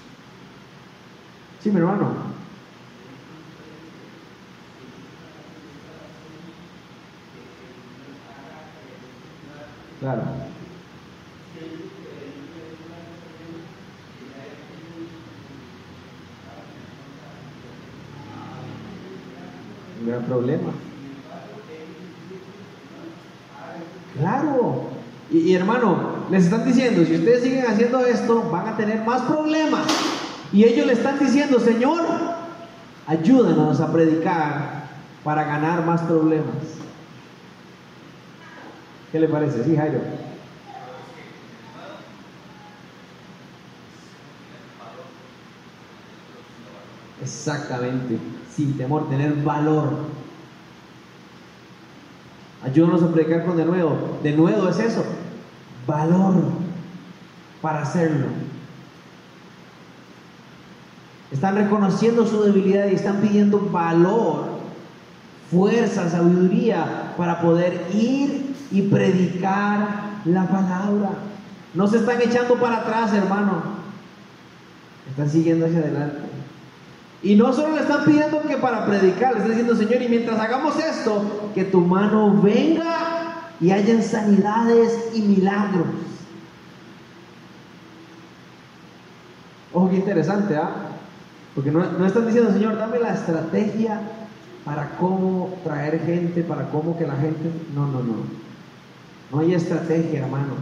[1.63, 2.34] Sí, mi hermano.
[10.05, 10.21] Claro.
[19.99, 20.73] Un gran problema.
[24.19, 24.91] Claro.
[25.31, 29.87] Y, hermano, les están diciendo, si ustedes siguen haciendo esto, van a tener más problemas.
[30.53, 32.05] Y ellos le están diciendo, Señor,
[33.07, 34.85] ayúdanos a predicar
[35.25, 36.84] para ganar más problemas.
[39.15, 39.63] ¿Qué le parece?
[39.63, 40.01] Sí, Jairo.
[47.23, 48.19] Exactamente,
[48.53, 49.99] sin temor, tener valor.
[52.65, 54.19] Ayúdanos a predicar con de nuevo.
[54.25, 55.05] De nuevo es eso,
[55.87, 56.35] valor
[57.63, 58.27] para hacerlo.
[61.31, 64.59] Están reconociendo su debilidad y están pidiendo valor,
[65.53, 68.44] fuerza, sabiduría para poder ir
[68.75, 69.87] y predicar
[70.25, 71.11] la palabra.
[71.75, 73.63] No se están echando para atrás, hermano.
[75.09, 76.23] Están siguiendo hacia adelante.
[77.23, 80.41] Y no solo le están pidiendo que para predicar, le están diciendo, Señor, y mientras
[80.41, 85.87] hagamos esto, que tu mano venga y hayan sanidades y milagros.
[89.73, 90.71] Ojo, qué interesante, ¿ah?
[91.55, 94.01] Porque no, no están diciendo, Señor, dame la estrategia
[94.65, 97.53] para cómo traer gente, para cómo que la gente...
[97.73, 98.44] No, no, no.
[99.35, 100.59] No hay estrategia, hermanos.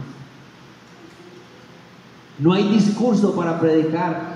[2.39, 4.33] No hay discurso para predicar.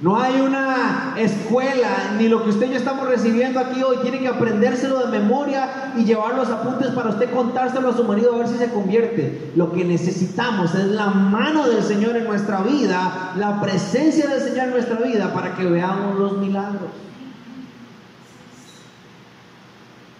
[0.00, 3.98] No hay una escuela, ni lo que usted y yo estamos recibiendo aquí hoy.
[4.02, 8.34] Tiene que aprendérselo de memoria y llevar los apuntes para usted contárselo a su marido
[8.34, 9.52] a ver si se convierte.
[9.54, 14.64] Lo que necesitamos es la mano del Señor en nuestra vida, la presencia del Señor
[14.64, 16.90] en nuestra vida para que veamos los milagros.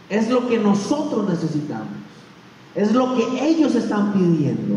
[0.09, 2.03] Es lo que nosotros necesitamos.
[2.75, 4.77] Es lo que ellos están pidiendo.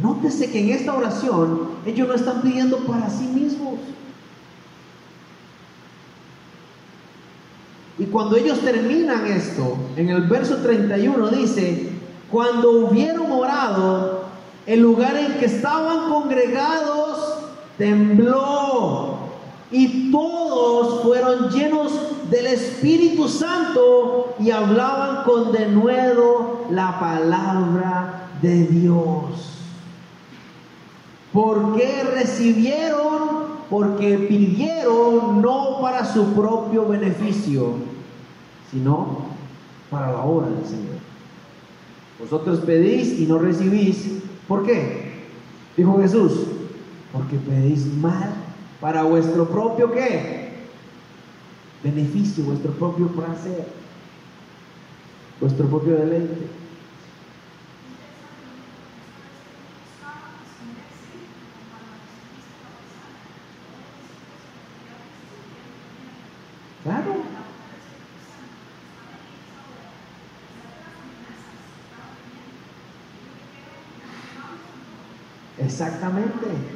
[0.00, 3.74] Nótese que en esta oración ellos no están pidiendo para sí mismos.
[7.98, 11.90] Y cuando ellos terminan esto, en el verso 31 dice,
[12.30, 14.22] cuando hubieron orado,
[14.66, 17.38] el lugar en que estaban congregados
[17.76, 19.18] tembló
[19.70, 21.92] y todos fueron llenos
[22.32, 29.58] del Espíritu Santo y hablaban con denuedo la palabra de Dios.
[31.30, 33.52] ¿Por qué recibieron?
[33.68, 37.74] Porque pidieron no para su propio beneficio,
[38.70, 39.26] sino
[39.90, 40.96] para la obra del Señor.
[42.18, 44.08] Vosotros pedís y no recibís.
[44.48, 45.12] ¿Por qué?
[45.76, 46.32] Dijo Jesús,
[47.12, 48.30] porque pedís mal
[48.80, 50.41] para vuestro propio qué?
[51.82, 53.82] Beneficio, vuestro propio placer,
[55.38, 56.62] vuestro propio deleite.
[66.82, 67.14] Claro.
[75.56, 76.71] Exactamente.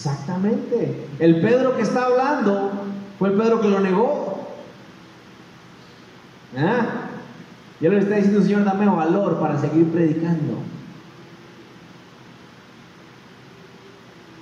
[0.00, 1.08] Exactamente.
[1.18, 2.72] El Pedro que está hablando
[3.18, 4.48] fue el Pedro que lo negó.
[6.56, 7.08] ¿Ah?
[7.82, 10.54] Ya le está diciendo, Señor, dame valor para seguir predicando.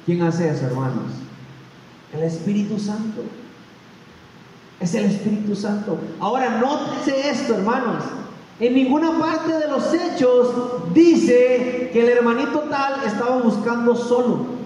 [0.07, 1.11] ¿Quién hace eso, hermanos?
[2.17, 3.23] El Espíritu Santo.
[4.79, 5.99] Es el Espíritu Santo.
[6.21, 8.05] Ahora, nótese esto, hermanos.
[8.61, 14.58] En ninguna parte de los hechos dice que el hermanito tal estaba buscando solo.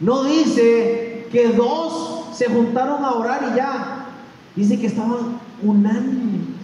[0.00, 4.06] No dice que dos se juntaron a orar y ya.
[4.54, 6.56] Dice que estaban unánimes.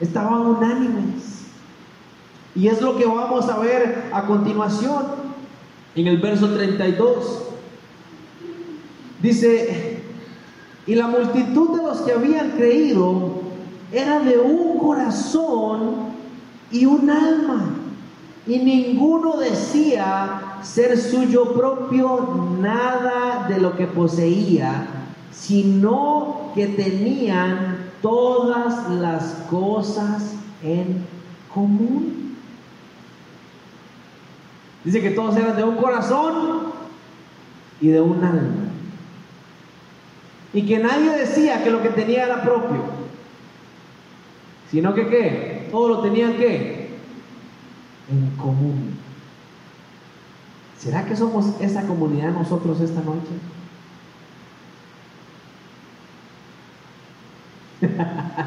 [0.00, 1.46] Estaban unánimes.
[2.54, 5.06] Y es lo que vamos a ver a continuación
[5.94, 7.44] en el verso 32.
[9.22, 10.02] Dice,
[10.86, 13.40] y la multitud de los que habían creído
[13.92, 16.12] era de un corazón
[16.70, 17.71] y un alma.
[18.46, 24.86] Y ninguno decía ser suyo propio nada de lo que poseía,
[25.30, 31.06] sino que tenían todas las cosas en
[31.52, 32.36] común.
[34.84, 36.72] Dice que todos eran de un corazón
[37.80, 38.70] y de un alma.
[40.52, 42.82] Y que nadie decía que lo que tenía era propio.
[44.70, 45.68] Sino que qué?
[45.70, 46.71] Todos lo tenían qué?
[48.12, 48.98] En común.
[50.78, 53.30] ¿Será que somos esa comunidad nosotros esta noche?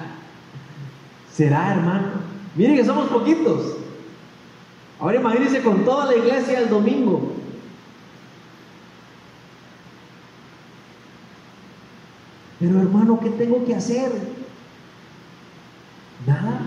[1.33, 2.09] ¿Será, hermano?
[2.55, 3.77] Miren que somos poquitos.
[4.99, 7.33] Ahora imagínense con toda la iglesia el domingo.
[12.59, 14.11] Pero hermano, ¿qué tengo que hacer?
[16.27, 16.64] Nada.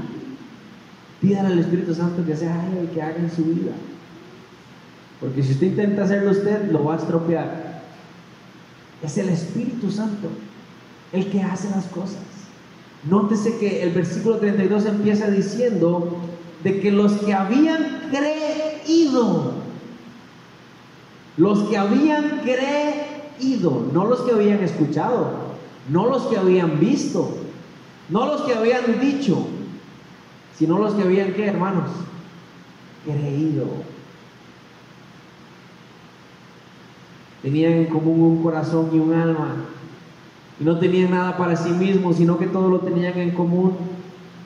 [1.21, 3.73] Pídale al Espíritu Santo que sea algo que haga en su vida.
[5.21, 7.83] Porque si usted intenta hacerlo usted, lo va a estropear.
[9.03, 10.29] Es el Espíritu Santo
[11.13, 12.23] el que hace las cosas.
[13.09, 16.19] Nótese que el versículo 32 empieza diciendo
[16.63, 19.53] de que los que habían creído,
[21.37, 25.49] los que habían creído, no los que habían escuchado,
[25.89, 27.37] no los que habían visto,
[28.09, 29.47] no los que habían dicho,
[30.59, 31.91] sino los que habían, ¿qué hermanos?
[33.05, 33.67] Creído.
[37.43, 39.55] Tenían en común un corazón y un alma.
[40.61, 43.77] Y no tenían nada para sí mismos, sino que todo lo tenían en común.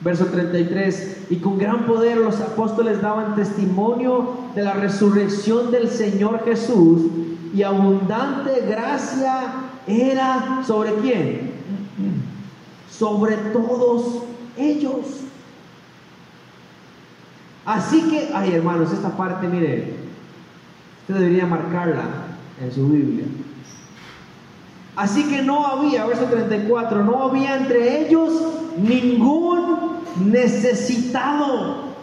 [0.01, 6.43] Verso 33, y con gran poder los apóstoles daban testimonio de la resurrección del Señor
[6.43, 7.03] Jesús
[7.55, 9.53] y abundante gracia
[9.87, 11.51] era sobre quién?
[12.91, 14.23] Sobre todos
[14.57, 15.23] ellos.
[17.65, 19.95] Así que, ay hermanos, esta parte, mire,
[21.01, 22.03] usted debería marcarla
[22.61, 23.25] en su Biblia.
[24.95, 28.31] Así que no había, verso 34, no había entre ellos
[28.77, 31.93] ningún necesitado,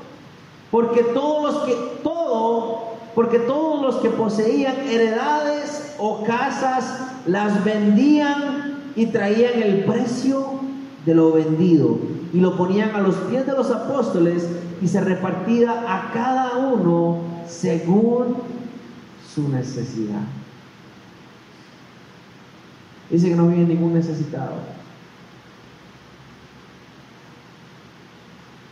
[0.70, 8.78] porque todos los que, todo, porque todos los que poseían heredades o casas las vendían
[8.96, 10.59] y traían el precio
[11.04, 11.98] de lo vendido
[12.32, 14.48] y lo ponían a los pies de los apóstoles
[14.82, 18.36] y se repartía a cada uno según
[19.34, 20.22] su necesidad.
[23.10, 24.52] Dice que no había ningún necesitado.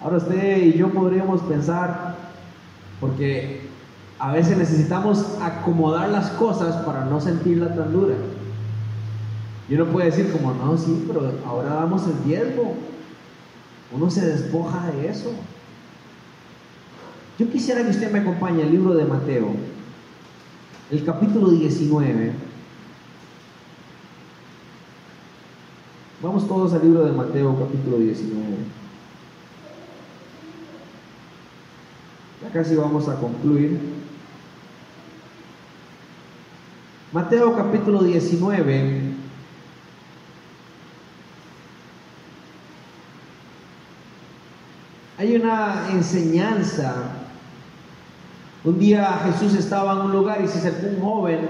[0.01, 2.15] Ahora usted y yo podríamos pensar,
[3.01, 3.69] porque
[4.19, 8.15] a veces necesitamos acomodar las cosas para no sentirla tan dura.
[9.69, 12.75] Y uno puede decir como, no, sí, pero ahora damos el diezmo.
[13.93, 15.33] Uno se despoja de eso.
[17.39, 19.49] Yo quisiera que usted me acompañe al libro de Mateo,
[20.91, 22.33] el capítulo 19.
[26.21, 28.45] Vamos todos al libro de Mateo capítulo 19.
[32.43, 33.79] Ya casi vamos a concluir.
[37.13, 39.08] Mateo capítulo 19.
[45.19, 46.95] Hay una enseñanza.
[48.63, 51.41] Un día Jesús estaba en un lugar y se acercó un joven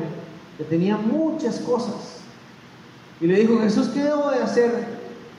[0.57, 2.21] que tenía muchas cosas.
[3.21, 4.71] Y le dijo, Jesús, ¿qué debo de hacer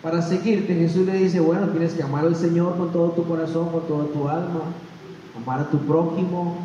[0.03, 0.75] para seguirte?
[0.75, 4.05] Jesús le dice, bueno, tienes que amar al Señor con todo tu corazón, con toda
[4.05, 4.61] tu alma,
[5.36, 6.57] amar a tu prójimo.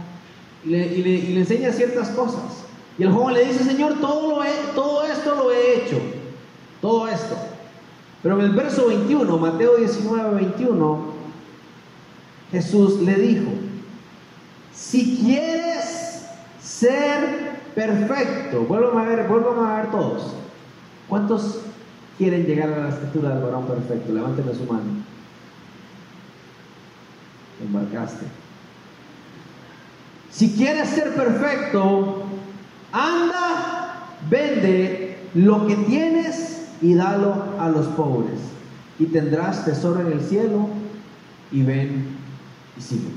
[0.64, 2.64] Y le, enseña ciertas cosas.
[2.98, 4.42] Y el joven le dice, Señor, todo,
[4.74, 5.96] todo esto lo he hecho.
[6.82, 7.36] Todo esto.
[8.22, 11.13] Pero en el verso 21, Mateo 19, 21,
[12.51, 13.51] Jesús le dijo,
[14.72, 16.26] si quieres
[16.61, 20.34] ser perfecto, vuelvo a ver, vuelvo a ver todos.
[21.09, 21.61] ¿Cuántos
[22.18, 24.12] quieren llegar a la estatura del varón perfecto?
[24.12, 25.05] Levánteme su mano.
[27.62, 28.26] Embarcaste.
[30.30, 32.24] Si quieres ser perfecto,
[32.92, 38.40] anda, vende lo que tienes y dalo a los pobres.
[38.99, 40.68] Y tendrás tesoro en el cielo
[41.53, 42.24] y ven
[42.77, 43.09] y sigue.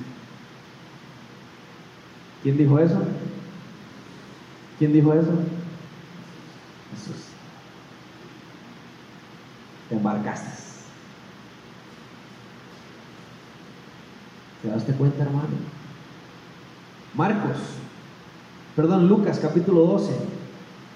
[2.43, 3.01] ¿Quién dijo eso?
[4.79, 5.31] ¿Quién dijo eso?
[6.91, 7.27] Jesús
[9.89, 10.57] te embarcaste.
[14.61, 15.47] ¿Te daste cuenta, hermano?
[17.13, 17.57] Marcos,
[18.75, 20.11] perdón, Lucas capítulo 12,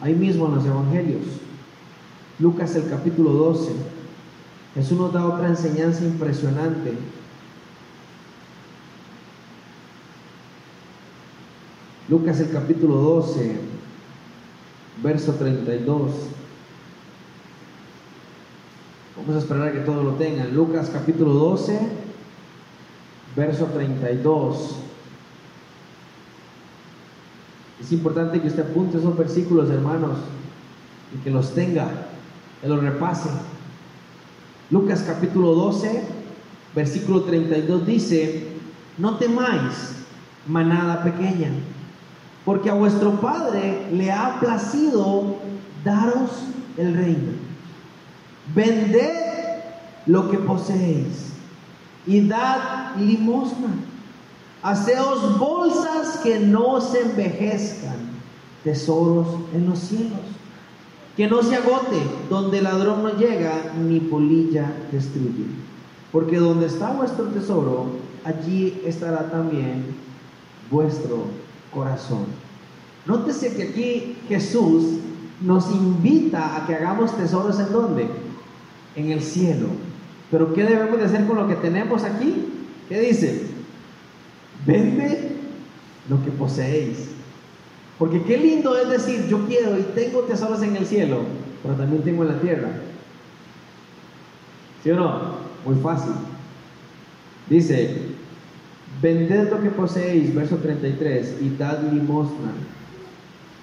[0.01, 1.24] ahí mismo en los evangelios.
[2.39, 3.72] Lucas el capítulo 12.
[4.74, 6.97] Jesús nos da otra enseñanza impresionante.
[12.12, 13.55] Lucas el capítulo 12,
[15.01, 16.12] verso 32.
[19.16, 20.53] Vamos a esperar a que todos lo tengan.
[20.53, 21.80] Lucas capítulo 12,
[23.34, 24.76] verso 32.
[27.80, 30.18] Es importante que usted apunte esos versículos, hermanos,
[31.16, 31.88] y que los tenga,
[32.59, 33.30] que los repase.
[34.70, 36.03] Lucas capítulo 12,
[36.76, 38.47] versículo 32 dice,
[38.97, 39.95] no temáis,
[40.45, 41.51] manada pequeña,
[42.45, 45.35] porque a vuestro Padre le ha placido
[45.83, 46.31] daros
[46.77, 47.31] el reino.
[48.55, 49.11] Vended
[50.07, 51.33] lo que poseéis
[52.07, 53.69] y dad limosna.
[54.63, 57.97] Haceos bolsas que no se envejezcan,
[58.63, 60.19] tesoros en los cielos,
[61.17, 61.97] que no se agote,
[62.29, 65.45] donde el ladrón no llega ni polilla destruye.
[66.11, 67.87] Porque donde está vuestro tesoro,
[68.23, 69.95] allí estará también
[70.69, 71.25] vuestro
[71.74, 72.26] corazón.
[73.05, 74.99] Nótese que aquí Jesús
[75.41, 78.07] nos invita a que hagamos tesoros en donde?
[78.95, 79.67] en el cielo.
[80.30, 82.47] Pero ¿qué debemos de hacer con lo que tenemos aquí?
[82.88, 83.47] ¿Qué dice?
[84.65, 85.36] Vende
[86.09, 87.09] lo que poseéis.
[87.97, 91.19] Porque qué lindo es decir, yo quiero y tengo tesoros en el cielo,
[91.61, 92.69] pero también tengo en la tierra.
[94.84, 95.36] ¿Sí o no?
[95.65, 96.13] Muy fácil.
[97.49, 98.11] Dice,
[99.01, 102.53] vended lo que poseéis, verso 33, y dad limosna.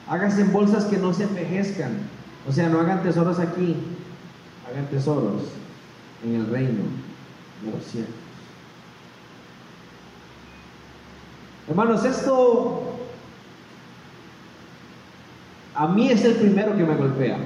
[0.09, 1.93] Hágase en bolsas que no se envejezcan.
[2.49, 3.77] O sea, no hagan tesoros aquí,
[4.71, 5.43] hagan tesoros
[6.25, 6.85] en el reino
[7.65, 8.11] de los cielos.
[11.69, 12.95] Hermanos, esto
[15.75, 17.39] a mí es el primero que me golpea.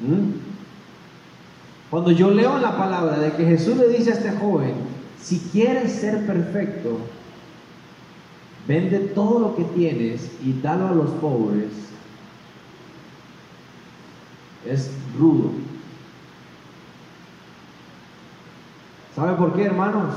[0.00, 0.47] ¿Mm?
[1.90, 4.74] Cuando yo leo la palabra de que Jesús le dice a este joven,
[5.20, 6.98] si quieres ser perfecto,
[8.66, 11.88] vende todo lo que tienes y dalo a los pobres
[14.66, 15.52] es rudo.
[19.14, 20.14] ¿Sabe por qué, hermanos?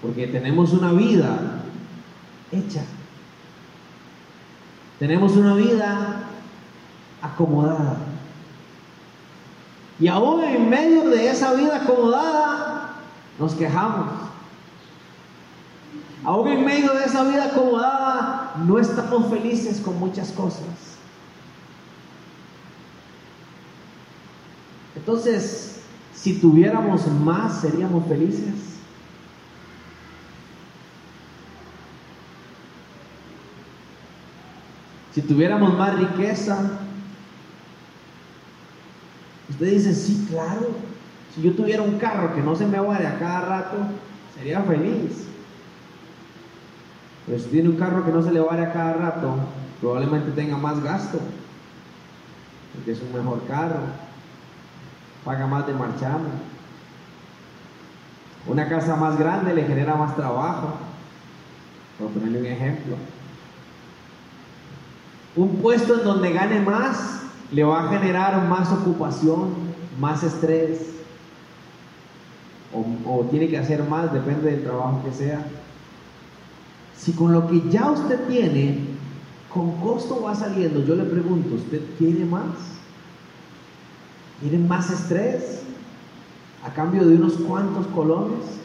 [0.00, 1.62] Porque tenemos una vida
[2.50, 2.84] hecha.
[4.98, 6.24] Tenemos una vida
[7.20, 7.96] acomodada.
[10.02, 12.96] Y aún en medio de esa vida acomodada,
[13.38, 14.10] nos quejamos.
[16.24, 20.64] Aún en medio de esa vida acomodada, no estamos felices con muchas cosas.
[24.96, 25.82] Entonces,
[26.12, 28.54] si tuviéramos más, seríamos felices.
[35.14, 36.81] Si tuviéramos más riqueza,
[39.62, 40.70] usted dice, sí, claro.
[41.34, 43.76] Si yo tuviera un carro que no se me aguare a cada rato,
[44.34, 45.28] sería feliz.
[47.26, 49.36] Pero si tiene un carro que no se le aguare a cada rato,
[49.80, 51.18] probablemente tenga más gasto.
[52.74, 53.80] porque es un mejor carro,
[55.24, 56.30] paga más de marchamo.
[58.46, 60.74] Una casa más grande le genera más trabajo,
[61.98, 62.96] por ponerle un ejemplo.
[65.36, 67.21] Un puesto en donde gane más
[67.52, 69.50] le va a generar más ocupación,
[70.00, 70.88] más estrés,
[72.74, 75.44] o, tiene que hacer más, depende del trabajo que sea.
[76.96, 78.78] Si con lo que ya usted tiene,
[79.52, 82.56] con costo va saliendo, yo le pregunto, ¿usted quiere más?
[84.40, 85.62] ¿Quiere más estrés?
[86.64, 88.62] ¿A cambio de unos cuantos colones?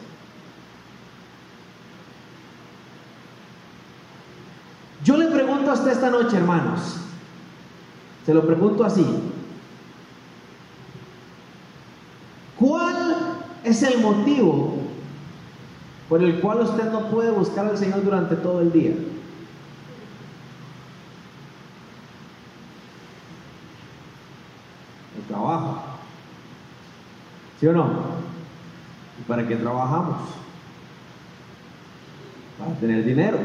[5.04, 7.07] Yo le pregunto a usted esta noche, hermanos,
[8.28, 9.06] se lo pregunto así,
[12.58, 14.74] ¿cuál es el motivo
[16.10, 18.90] por el cual usted no puede buscar al Señor durante todo el día?
[25.16, 25.84] El trabajo.
[27.58, 27.86] ¿Sí o no?
[29.18, 30.18] ¿Y para qué trabajamos?
[32.58, 33.38] Para tener dinero.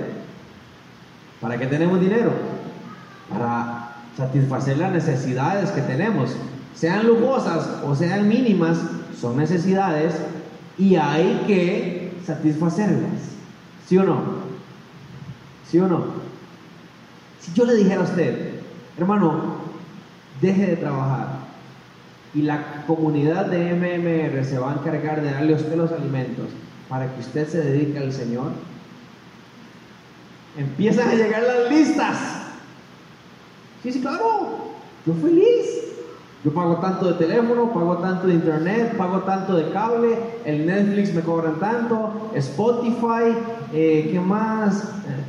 [1.40, 2.34] ¿Para qué tenemos dinero?
[3.30, 3.83] Para
[4.18, 6.36] satisfacer las necesidades que tenemos.
[6.76, 8.78] Sean lujosas o sean mínimas,
[9.20, 10.16] son necesidades
[10.78, 13.34] y hay que satisfacerlas.
[13.88, 14.22] ¿Sí o no?
[15.70, 16.06] ¿Sí o no?
[17.40, 18.62] Si yo le dijera a usted,
[18.98, 19.58] hermano,
[20.42, 21.44] deje de trabajar
[22.34, 26.48] y la comunidad de MMR se va a encargar de darle a usted los alimentos
[26.90, 28.52] para que usted se dedique al Señor,
[30.58, 32.43] empiezan a llegar las listas.
[33.84, 34.70] Sí, sí, claro,
[35.06, 35.84] yo feliz.
[36.44, 41.14] Yo pago tanto de teléfono, pago tanto de internet, pago tanto de cable, el Netflix
[41.14, 43.34] me cobran tanto, Spotify,
[43.74, 44.84] eh, ¿qué más?
[44.84, 45.24] Eh,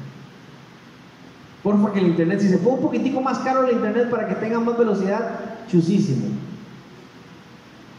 [1.63, 4.35] porfa que el internet, si se pone un poquitico más caro el internet para que
[4.35, 5.39] tenga más velocidad,
[5.69, 6.27] chusísimo.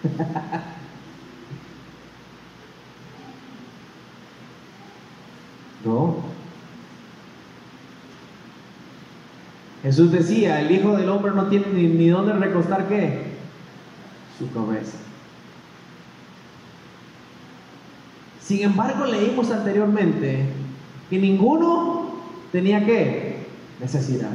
[5.85, 6.15] no.
[9.85, 13.21] Jesús decía, el Hijo del Hombre no tiene ni, dónde recostar qué?
[14.39, 14.97] Su cabeza.
[18.41, 20.43] Sin embargo, leímos anteriormente
[21.07, 22.15] que ninguno
[22.51, 23.45] tenía qué?
[23.79, 24.31] Necesidad.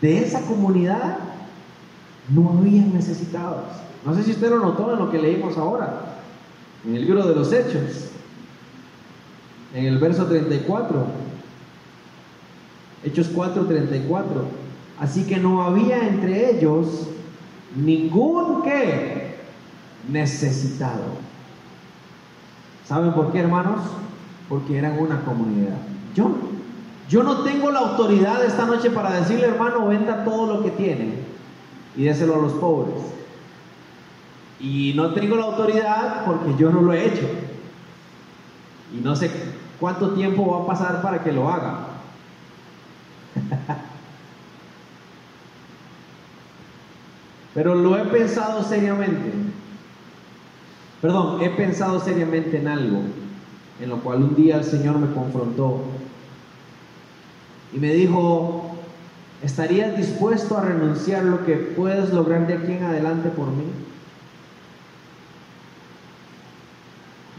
[0.00, 1.18] De esa comunidad
[2.28, 3.64] no había necesitados.
[4.06, 6.20] No sé si usted lo notó en lo que leímos ahora,
[6.86, 8.10] en el libro de los Hechos,
[9.74, 11.31] en el verso 34.
[13.04, 14.62] Hechos 4:34.
[15.00, 17.08] Así que no había entre ellos
[17.74, 19.36] ningún que
[20.10, 21.02] necesitado.
[22.86, 23.80] ¿Saben por qué, hermanos?
[24.48, 25.76] Porque eran una comunidad.
[26.14, 26.30] Yo,
[27.08, 31.14] yo no tengo la autoridad esta noche para decirle, hermano, venda todo lo que tiene
[31.96, 32.94] y déselo a los pobres.
[34.60, 37.28] Y no tengo la autoridad porque yo no lo he hecho.
[38.94, 39.30] Y no sé
[39.80, 41.91] cuánto tiempo va a pasar para que lo haga.
[47.54, 49.32] Pero lo he pensado seriamente.
[51.00, 53.02] Perdón, he pensado seriamente en algo,
[53.80, 55.82] en lo cual un día el Señor me confrontó
[57.72, 58.76] y me dijo,
[59.42, 63.64] ¿estarías dispuesto a renunciar lo que puedes lograr de aquí en adelante por mí?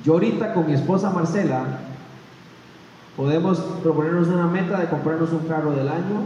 [0.03, 1.79] Yo ahorita con mi esposa Marcela
[3.15, 6.23] podemos proponernos una meta de comprarnos un carro del año,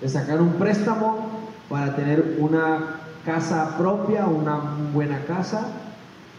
[0.00, 1.26] de sacar un préstamo
[1.68, 4.60] para tener una casa propia, una
[4.92, 5.66] buena casa,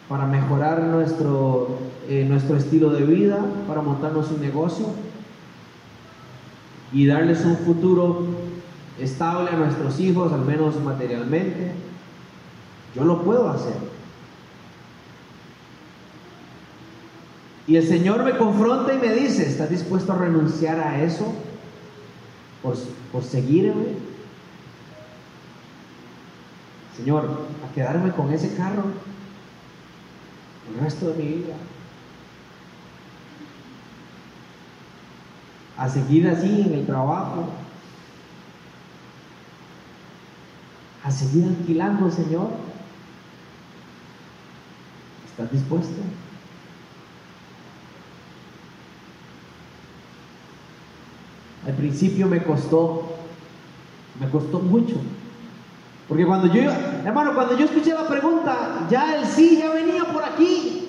[0.08, 4.86] para mejorar nuestro, eh, nuestro estilo de vida, para montarnos un negocio
[6.94, 8.26] y darles un futuro
[9.00, 11.74] estable a nuestros hijos, al menos materialmente.
[12.96, 13.97] Yo lo puedo hacer.
[17.68, 21.34] Y el Señor me confronta y me dice, ¿estás dispuesto a renunciar a eso
[22.64, 22.78] por,
[23.12, 24.08] por seguirme?
[26.96, 28.86] Señor, a quedarme con ese carro
[30.74, 31.56] el resto de mi vida.
[35.78, 37.50] A seguir así en el trabajo.
[41.04, 42.50] A seguir alquilando, Señor.
[45.30, 46.02] ¿Estás dispuesto?
[51.68, 53.18] Al principio me costó,
[54.20, 54.96] me costó mucho.
[56.08, 56.72] Porque cuando yo,
[57.06, 60.88] hermano, cuando yo escuché la pregunta, ya el sí ya venía por aquí.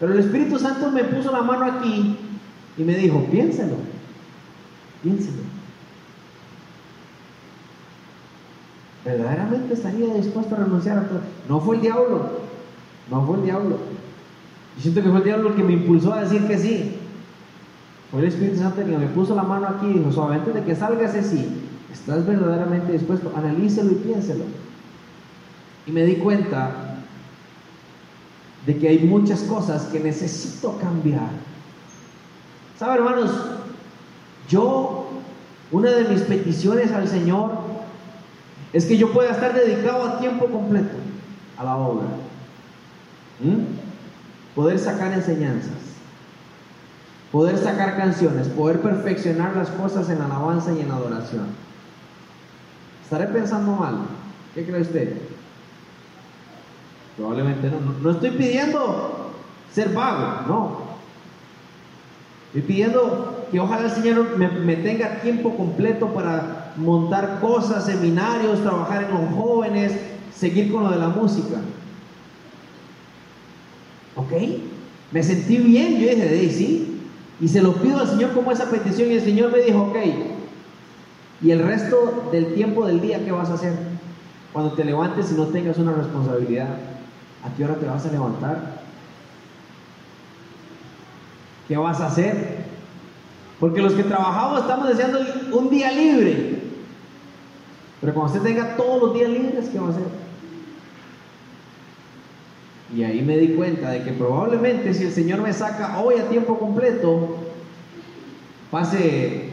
[0.00, 2.16] Pero el Espíritu Santo me puso la mano aquí
[2.76, 3.76] y me dijo, piénselo,
[5.02, 5.50] piénselo.
[9.04, 11.20] verdaderamente estaría dispuesto a renunciar a todo.
[11.48, 12.30] No fue el diablo,
[13.10, 13.78] no fue el diablo.
[14.76, 16.99] Yo siento que fue el diablo el que me impulsó a decir que sí.
[18.10, 20.74] Fue el Espíritu Santo que me puso la mano aquí y dijo, suavemente de que
[20.74, 21.46] salga ese sí,
[21.92, 23.32] ¿estás verdaderamente dispuesto?
[23.36, 24.44] Analícelo y piénselo.
[25.86, 26.96] Y me di cuenta
[28.66, 31.30] de que hay muchas cosas que necesito cambiar.
[32.78, 33.30] ¿Sabe, hermanos?
[34.48, 35.08] Yo,
[35.70, 37.52] una de mis peticiones al Señor
[38.72, 40.96] es que yo pueda estar dedicado a tiempo completo
[41.56, 42.06] a la obra.
[44.54, 45.70] Poder sacar enseñanzas,
[47.32, 51.46] poder sacar canciones, poder perfeccionar las cosas en alabanza y en adoración.
[53.02, 53.98] ¿Estaré pensando mal?
[54.54, 55.16] ¿Qué cree usted?
[57.16, 57.80] Probablemente no.
[58.00, 59.32] No, estoy pidiendo
[59.72, 60.90] ser vago, no.
[62.46, 69.04] Estoy pidiendo que ojalá el Señor me, tenga tiempo completo para montar cosas, seminarios, trabajar
[69.04, 69.92] en los jóvenes,
[70.34, 71.58] seguir con lo de la música.
[74.16, 74.32] ¿Ok?
[75.12, 76.89] Me sentí bien, yo dije, sí.
[77.40, 79.96] Y se lo pido al Señor como esa petición y el Señor me dijo, ok.
[81.42, 83.72] ¿Y el resto del tiempo del día qué vas a hacer?
[84.52, 86.68] Cuando te levantes y no tengas una responsabilidad,
[87.42, 88.80] ¿a qué hora te vas a levantar?
[91.66, 92.64] ¿Qué vas a hacer?
[93.58, 95.20] Porque los que trabajamos estamos deseando
[95.52, 96.62] un día libre.
[98.00, 100.19] Pero cuando usted tenga todos los días libres, ¿qué va a hacer?
[102.94, 106.28] Y ahí me di cuenta de que probablemente si el Señor me saca hoy a
[106.28, 107.36] tiempo completo,
[108.70, 109.50] pase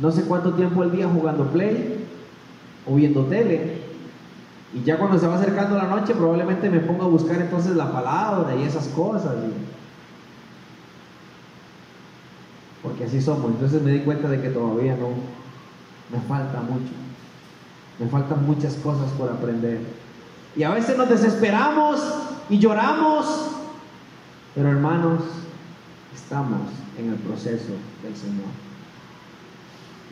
[0.00, 2.06] no sé cuánto tiempo al día jugando play
[2.86, 3.78] o viendo tele.
[4.72, 7.90] Y ya cuando se va acercando la noche probablemente me ponga a buscar entonces la
[7.90, 9.34] palabra y esas cosas.
[12.82, 13.50] Porque así somos.
[13.50, 15.08] Entonces me di cuenta de que todavía no,
[16.12, 16.92] me falta mucho.
[17.98, 19.80] Me faltan muchas cosas por aprender.
[20.54, 22.00] Y a veces nos desesperamos
[22.48, 23.50] y lloramos.
[24.54, 25.22] Pero hermanos,
[26.14, 26.60] estamos
[26.98, 27.72] en el proceso
[28.02, 28.48] del Señor.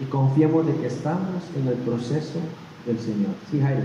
[0.01, 2.39] Y confiemos de que estamos en el proceso
[2.87, 3.33] del Señor.
[3.51, 3.83] Sí, Jairo.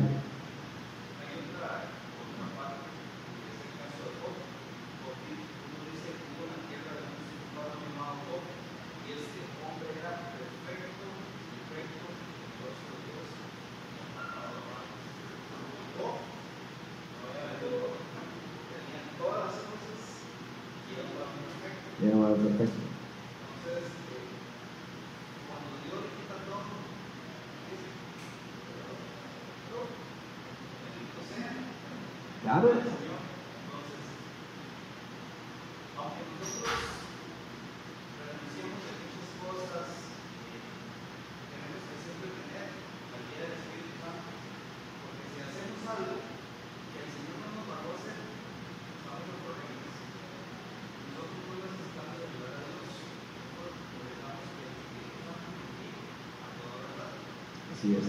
[57.82, 58.04] Así es.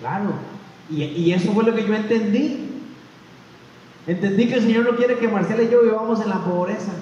[0.00, 0.34] Claro,
[0.90, 2.68] y, y, eso fue lo que yo entendí.
[4.06, 6.92] Entendí que el Señor no quiere que Marcela y yo vivamos en la pobreza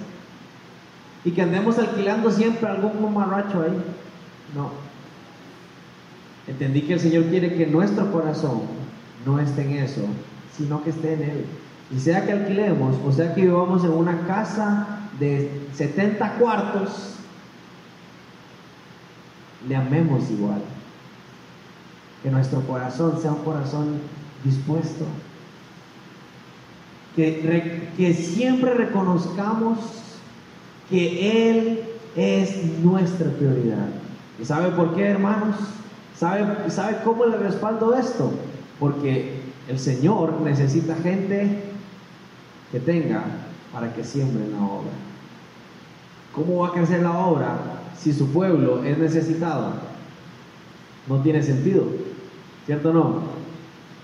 [1.25, 3.83] y que andemos alquilando siempre algún mamarracho ahí.
[4.55, 4.84] No.
[6.55, 8.63] Entendí que el Señor quiere que nuestro corazón
[9.27, 10.03] no esté en eso,
[10.57, 11.45] sino que esté en Él.
[11.91, 17.17] Y sea que alquilemos, o sea que vivamos en una casa de 70 cuartos,
[19.69, 20.63] le amemos igual.
[22.23, 23.99] Que nuestro corazón sea un corazón
[24.45, 25.07] dispuesto.
[27.17, 29.79] Que, siempre reconozcamos
[30.89, 31.81] que Él
[32.15, 33.89] es nuestra prioridad.
[34.41, 35.57] ¿Y sabe por qué, hermanos?
[36.17, 38.33] ¿Sabe, ¿Sabe cómo le respaldo esto?
[38.79, 41.63] Porque el Señor necesita gente
[42.71, 43.23] que tenga
[43.73, 44.91] para que siembre la obra.
[46.33, 47.57] ¿Cómo va a crecer la obra
[47.97, 49.73] si su pueblo es necesitado?
[51.09, 51.87] No tiene sentido,
[52.67, 53.23] ¿cierto o no?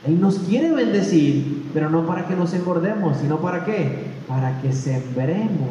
[0.06, 4.12] Él nos quiere bendecir, pero no para que nos engordemos, sino para qué?
[4.26, 5.70] Para que sembremos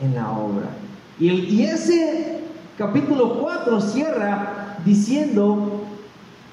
[0.00, 0.68] en la obra.
[1.18, 2.40] Y, el, y ese
[2.78, 5.84] capítulo 4 cierra diciendo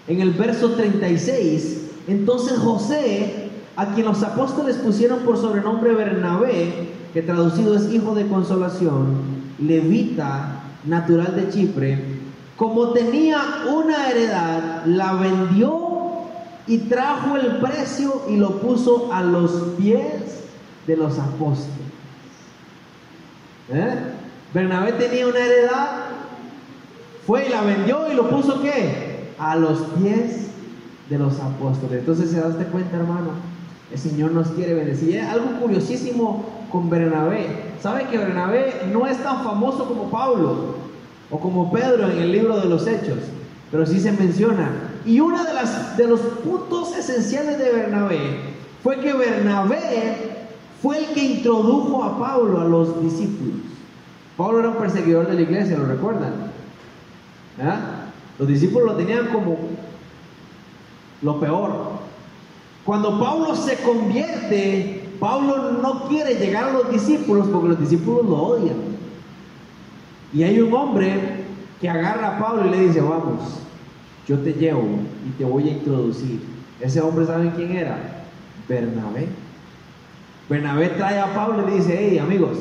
[0.08, 7.22] en el verso 36, entonces José, a quien los apóstoles pusieron por sobrenombre Bernabé, que
[7.22, 9.18] traducido es hijo de consolación,
[9.60, 12.22] levita, natural de Chipre,
[12.58, 13.42] como tenía
[13.74, 15.92] una heredad, la vendió
[16.68, 20.44] y trajo el precio y lo puso a los pies
[20.86, 21.72] de los apóstoles.
[23.70, 23.96] ¿Eh?
[24.54, 26.11] Bernabé tenía una heredad,
[27.26, 29.34] fue y la vendió y lo puso qué?
[29.38, 30.48] A los pies
[31.10, 32.00] de los apóstoles.
[32.00, 33.32] Entonces se daste cuenta, hermano,
[33.92, 35.20] el Señor nos quiere bendecir.
[35.20, 37.72] algo curiosísimo con Bernabé.
[37.82, 40.76] ¿Sabe que Bernabé no es tan famoso como Pablo
[41.30, 43.20] o como Pedro en el libro de los Hechos?
[43.70, 44.70] Pero sí se menciona.
[45.06, 45.52] Y uno de,
[46.02, 48.40] de los puntos esenciales de Bernabé
[48.84, 50.48] fue que Bernabé
[50.82, 53.56] fue el que introdujo a Pablo a los discípulos.
[54.38, 56.51] Pablo era un perseguidor de la iglesia, ¿lo recuerdan?
[58.40, 59.58] Los discípulos lo tenían como
[61.22, 61.92] lo peor.
[62.86, 68.36] Cuando Pablo se convierte, Pablo no quiere llegar a los discípulos porque los discípulos lo
[68.36, 68.78] odian.
[70.34, 71.44] Y hay un hombre
[71.80, 73.60] que agarra a Pablo y le dice, vamos,
[74.28, 74.84] yo te llevo
[75.28, 76.42] y te voy a introducir.
[76.80, 78.24] Ese hombre, ¿saben quién era?
[78.68, 79.28] Bernabé.
[80.50, 82.58] Bernabé trae a Pablo y dice, hey amigos,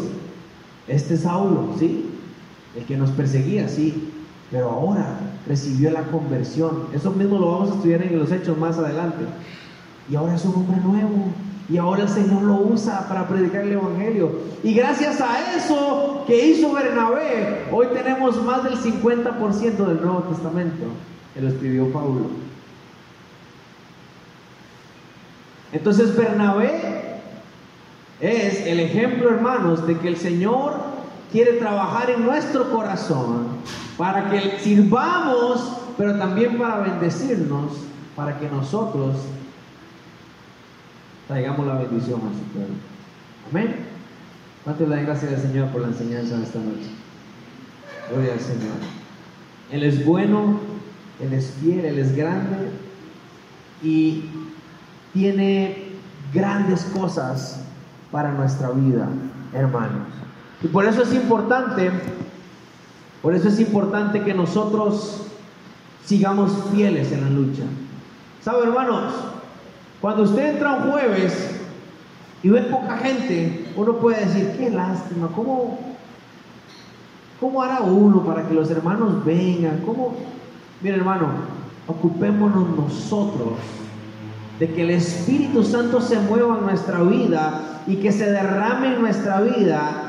[0.86, 2.10] este es Saulo, ¿sí?
[2.76, 4.09] El que nos perseguía, sí,
[4.50, 6.86] pero ahora recibió la conversión.
[6.92, 9.24] Eso mismo lo vamos a estudiar en los hechos más adelante.
[10.10, 11.26] Y ahora es un hombre nuevo.
[11.68, 14.32] Y ahora el Señor lo usa para predicar el Evangelio.
[14.64, 20.86] Y gracias a eso que hizo Bernabé, hoy tenemos más del 50% del Nuevo Testamento
[21.32, 22.26] que lo escribió Pablo.
[25.72, 27.20] Entonces Bernabé
[28.20, 30.74] es el ejemplo, hermanos, de que el Señor
[31.30, 33.46] quiere trabajar en nuestro corazón
[34.00, 37.72] para que sirvamos, pero también para bendecirnos,
[38.16, 39.14] para que nosotros
[41.28, 42.74] traigamos la bendición a su pueblo.
[43.50, 43.76] Amén.
[44.64, 46.88] ¿Cuánto le dan gracias al Señor por la enseñanza de esta noche?
[48.10, 48.72] Gloria al Señor.
[49.70, 50.60] Él es bueno,
[51.20, 52.70] Él es fiel, Él es grande
[53.82, 54.30] y
[55.12, 55.90] tiene
[56.32, 57.60] grandes cosas
[58.10, 59.10] para nuestra vida,
[59.52, 60.08] hermanos.
[60.62, 61.90] Y por eso es importante,
[63.22, 65.26] por eso es importante que nosotros
[66.04, 67.62] sigamos fieles en la lucha.
[68.42, 69.12] ¿Sabe, hermanos?
[70.00, 71.60] Cuando usted entra un jueves
[72.42, 75.78] y ve poca gente, uno puede decir, qué lástima, ¿cómo,
[77.38, 79.82] cómo hará uno para que los hermanos vengan?
[79.84, 80.14] ¿Cómo?
[80.80, 81.28] Mire hermano,
[81.86, 83.58] ocupémonos nosotros
[84.58, 89.00] de que el Espíritu Santo se mueva en nuestra vida y que se derrame en
[89.02, 89.99] nuestra vida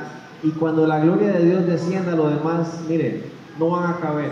[0.44, 3.26] y cuando la gloria de Dios descienda, lo demás, mire,
[3.60, 4.32] no van a caber.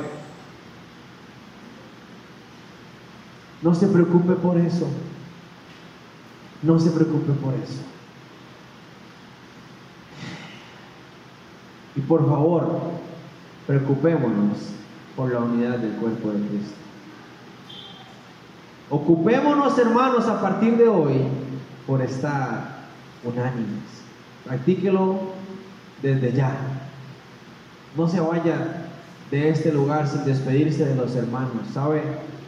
[3.62, 4.88] No se preocupe por eso.
[6.64, 7.82] No se preocupe por eso.
[11.96, 12.80] Y por favor,
[13.68, 14.58] preocupémonos
[15.16, 16.76] por la unidad del cuerpo de Cristo.
[18.90, 21.18] Ocupémonos, hermanos, a partir de hoy
[21.86, 22.88] por estar
[23.24, 23.84] unánimes.
[24.46, 25.29] Practíquelo
[26.02, 26.56] desde ya.
[27.96, 28.86] No se vaya
[29.32, 31.68] de este lugar sin despedirse de los hermanos.
[31.74, 32.02] ¿Sabe?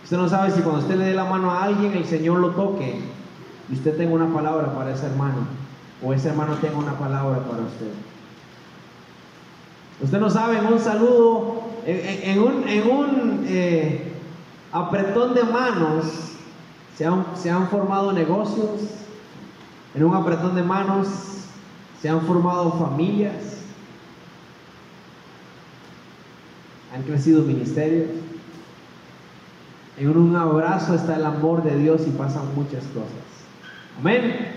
[0.03, 2.51] Usted no sabe si cuando usted le dé la mano a alguien, el Señor lo
[2.51, 2.99] toque
[3.69, 5.47] y usted tenga una palabra para ese hermano,
[6.03, 7.91] o ese hermano tenga una palabra para usted.
[10.01, 14.11] Usted no sabe, en un saludo, en, un, eh,
[14.71, 16.05] apretón de manos,
[16.97, 18.81] se han, se han formado negocios,
[19.93, 21.07] en un apretón de manos
[22.01, 23.61] se han formado familias,
[26.93, 28.09] han crecido ministerios.
[29.97, 33.11] En un abrazo está el amor de Dios y pasan muchas cosas.
[33.99, 34.47] Amén.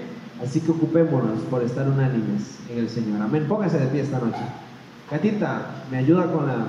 [0.43, 3.21] Así que ocupémonos por estar unánimes en el Señor.
[3.21, 3.47] Amén.
[3.47, 4.41] Póngase de pie esta noche.
[5.11, 6.67] Catita, me ayuda con la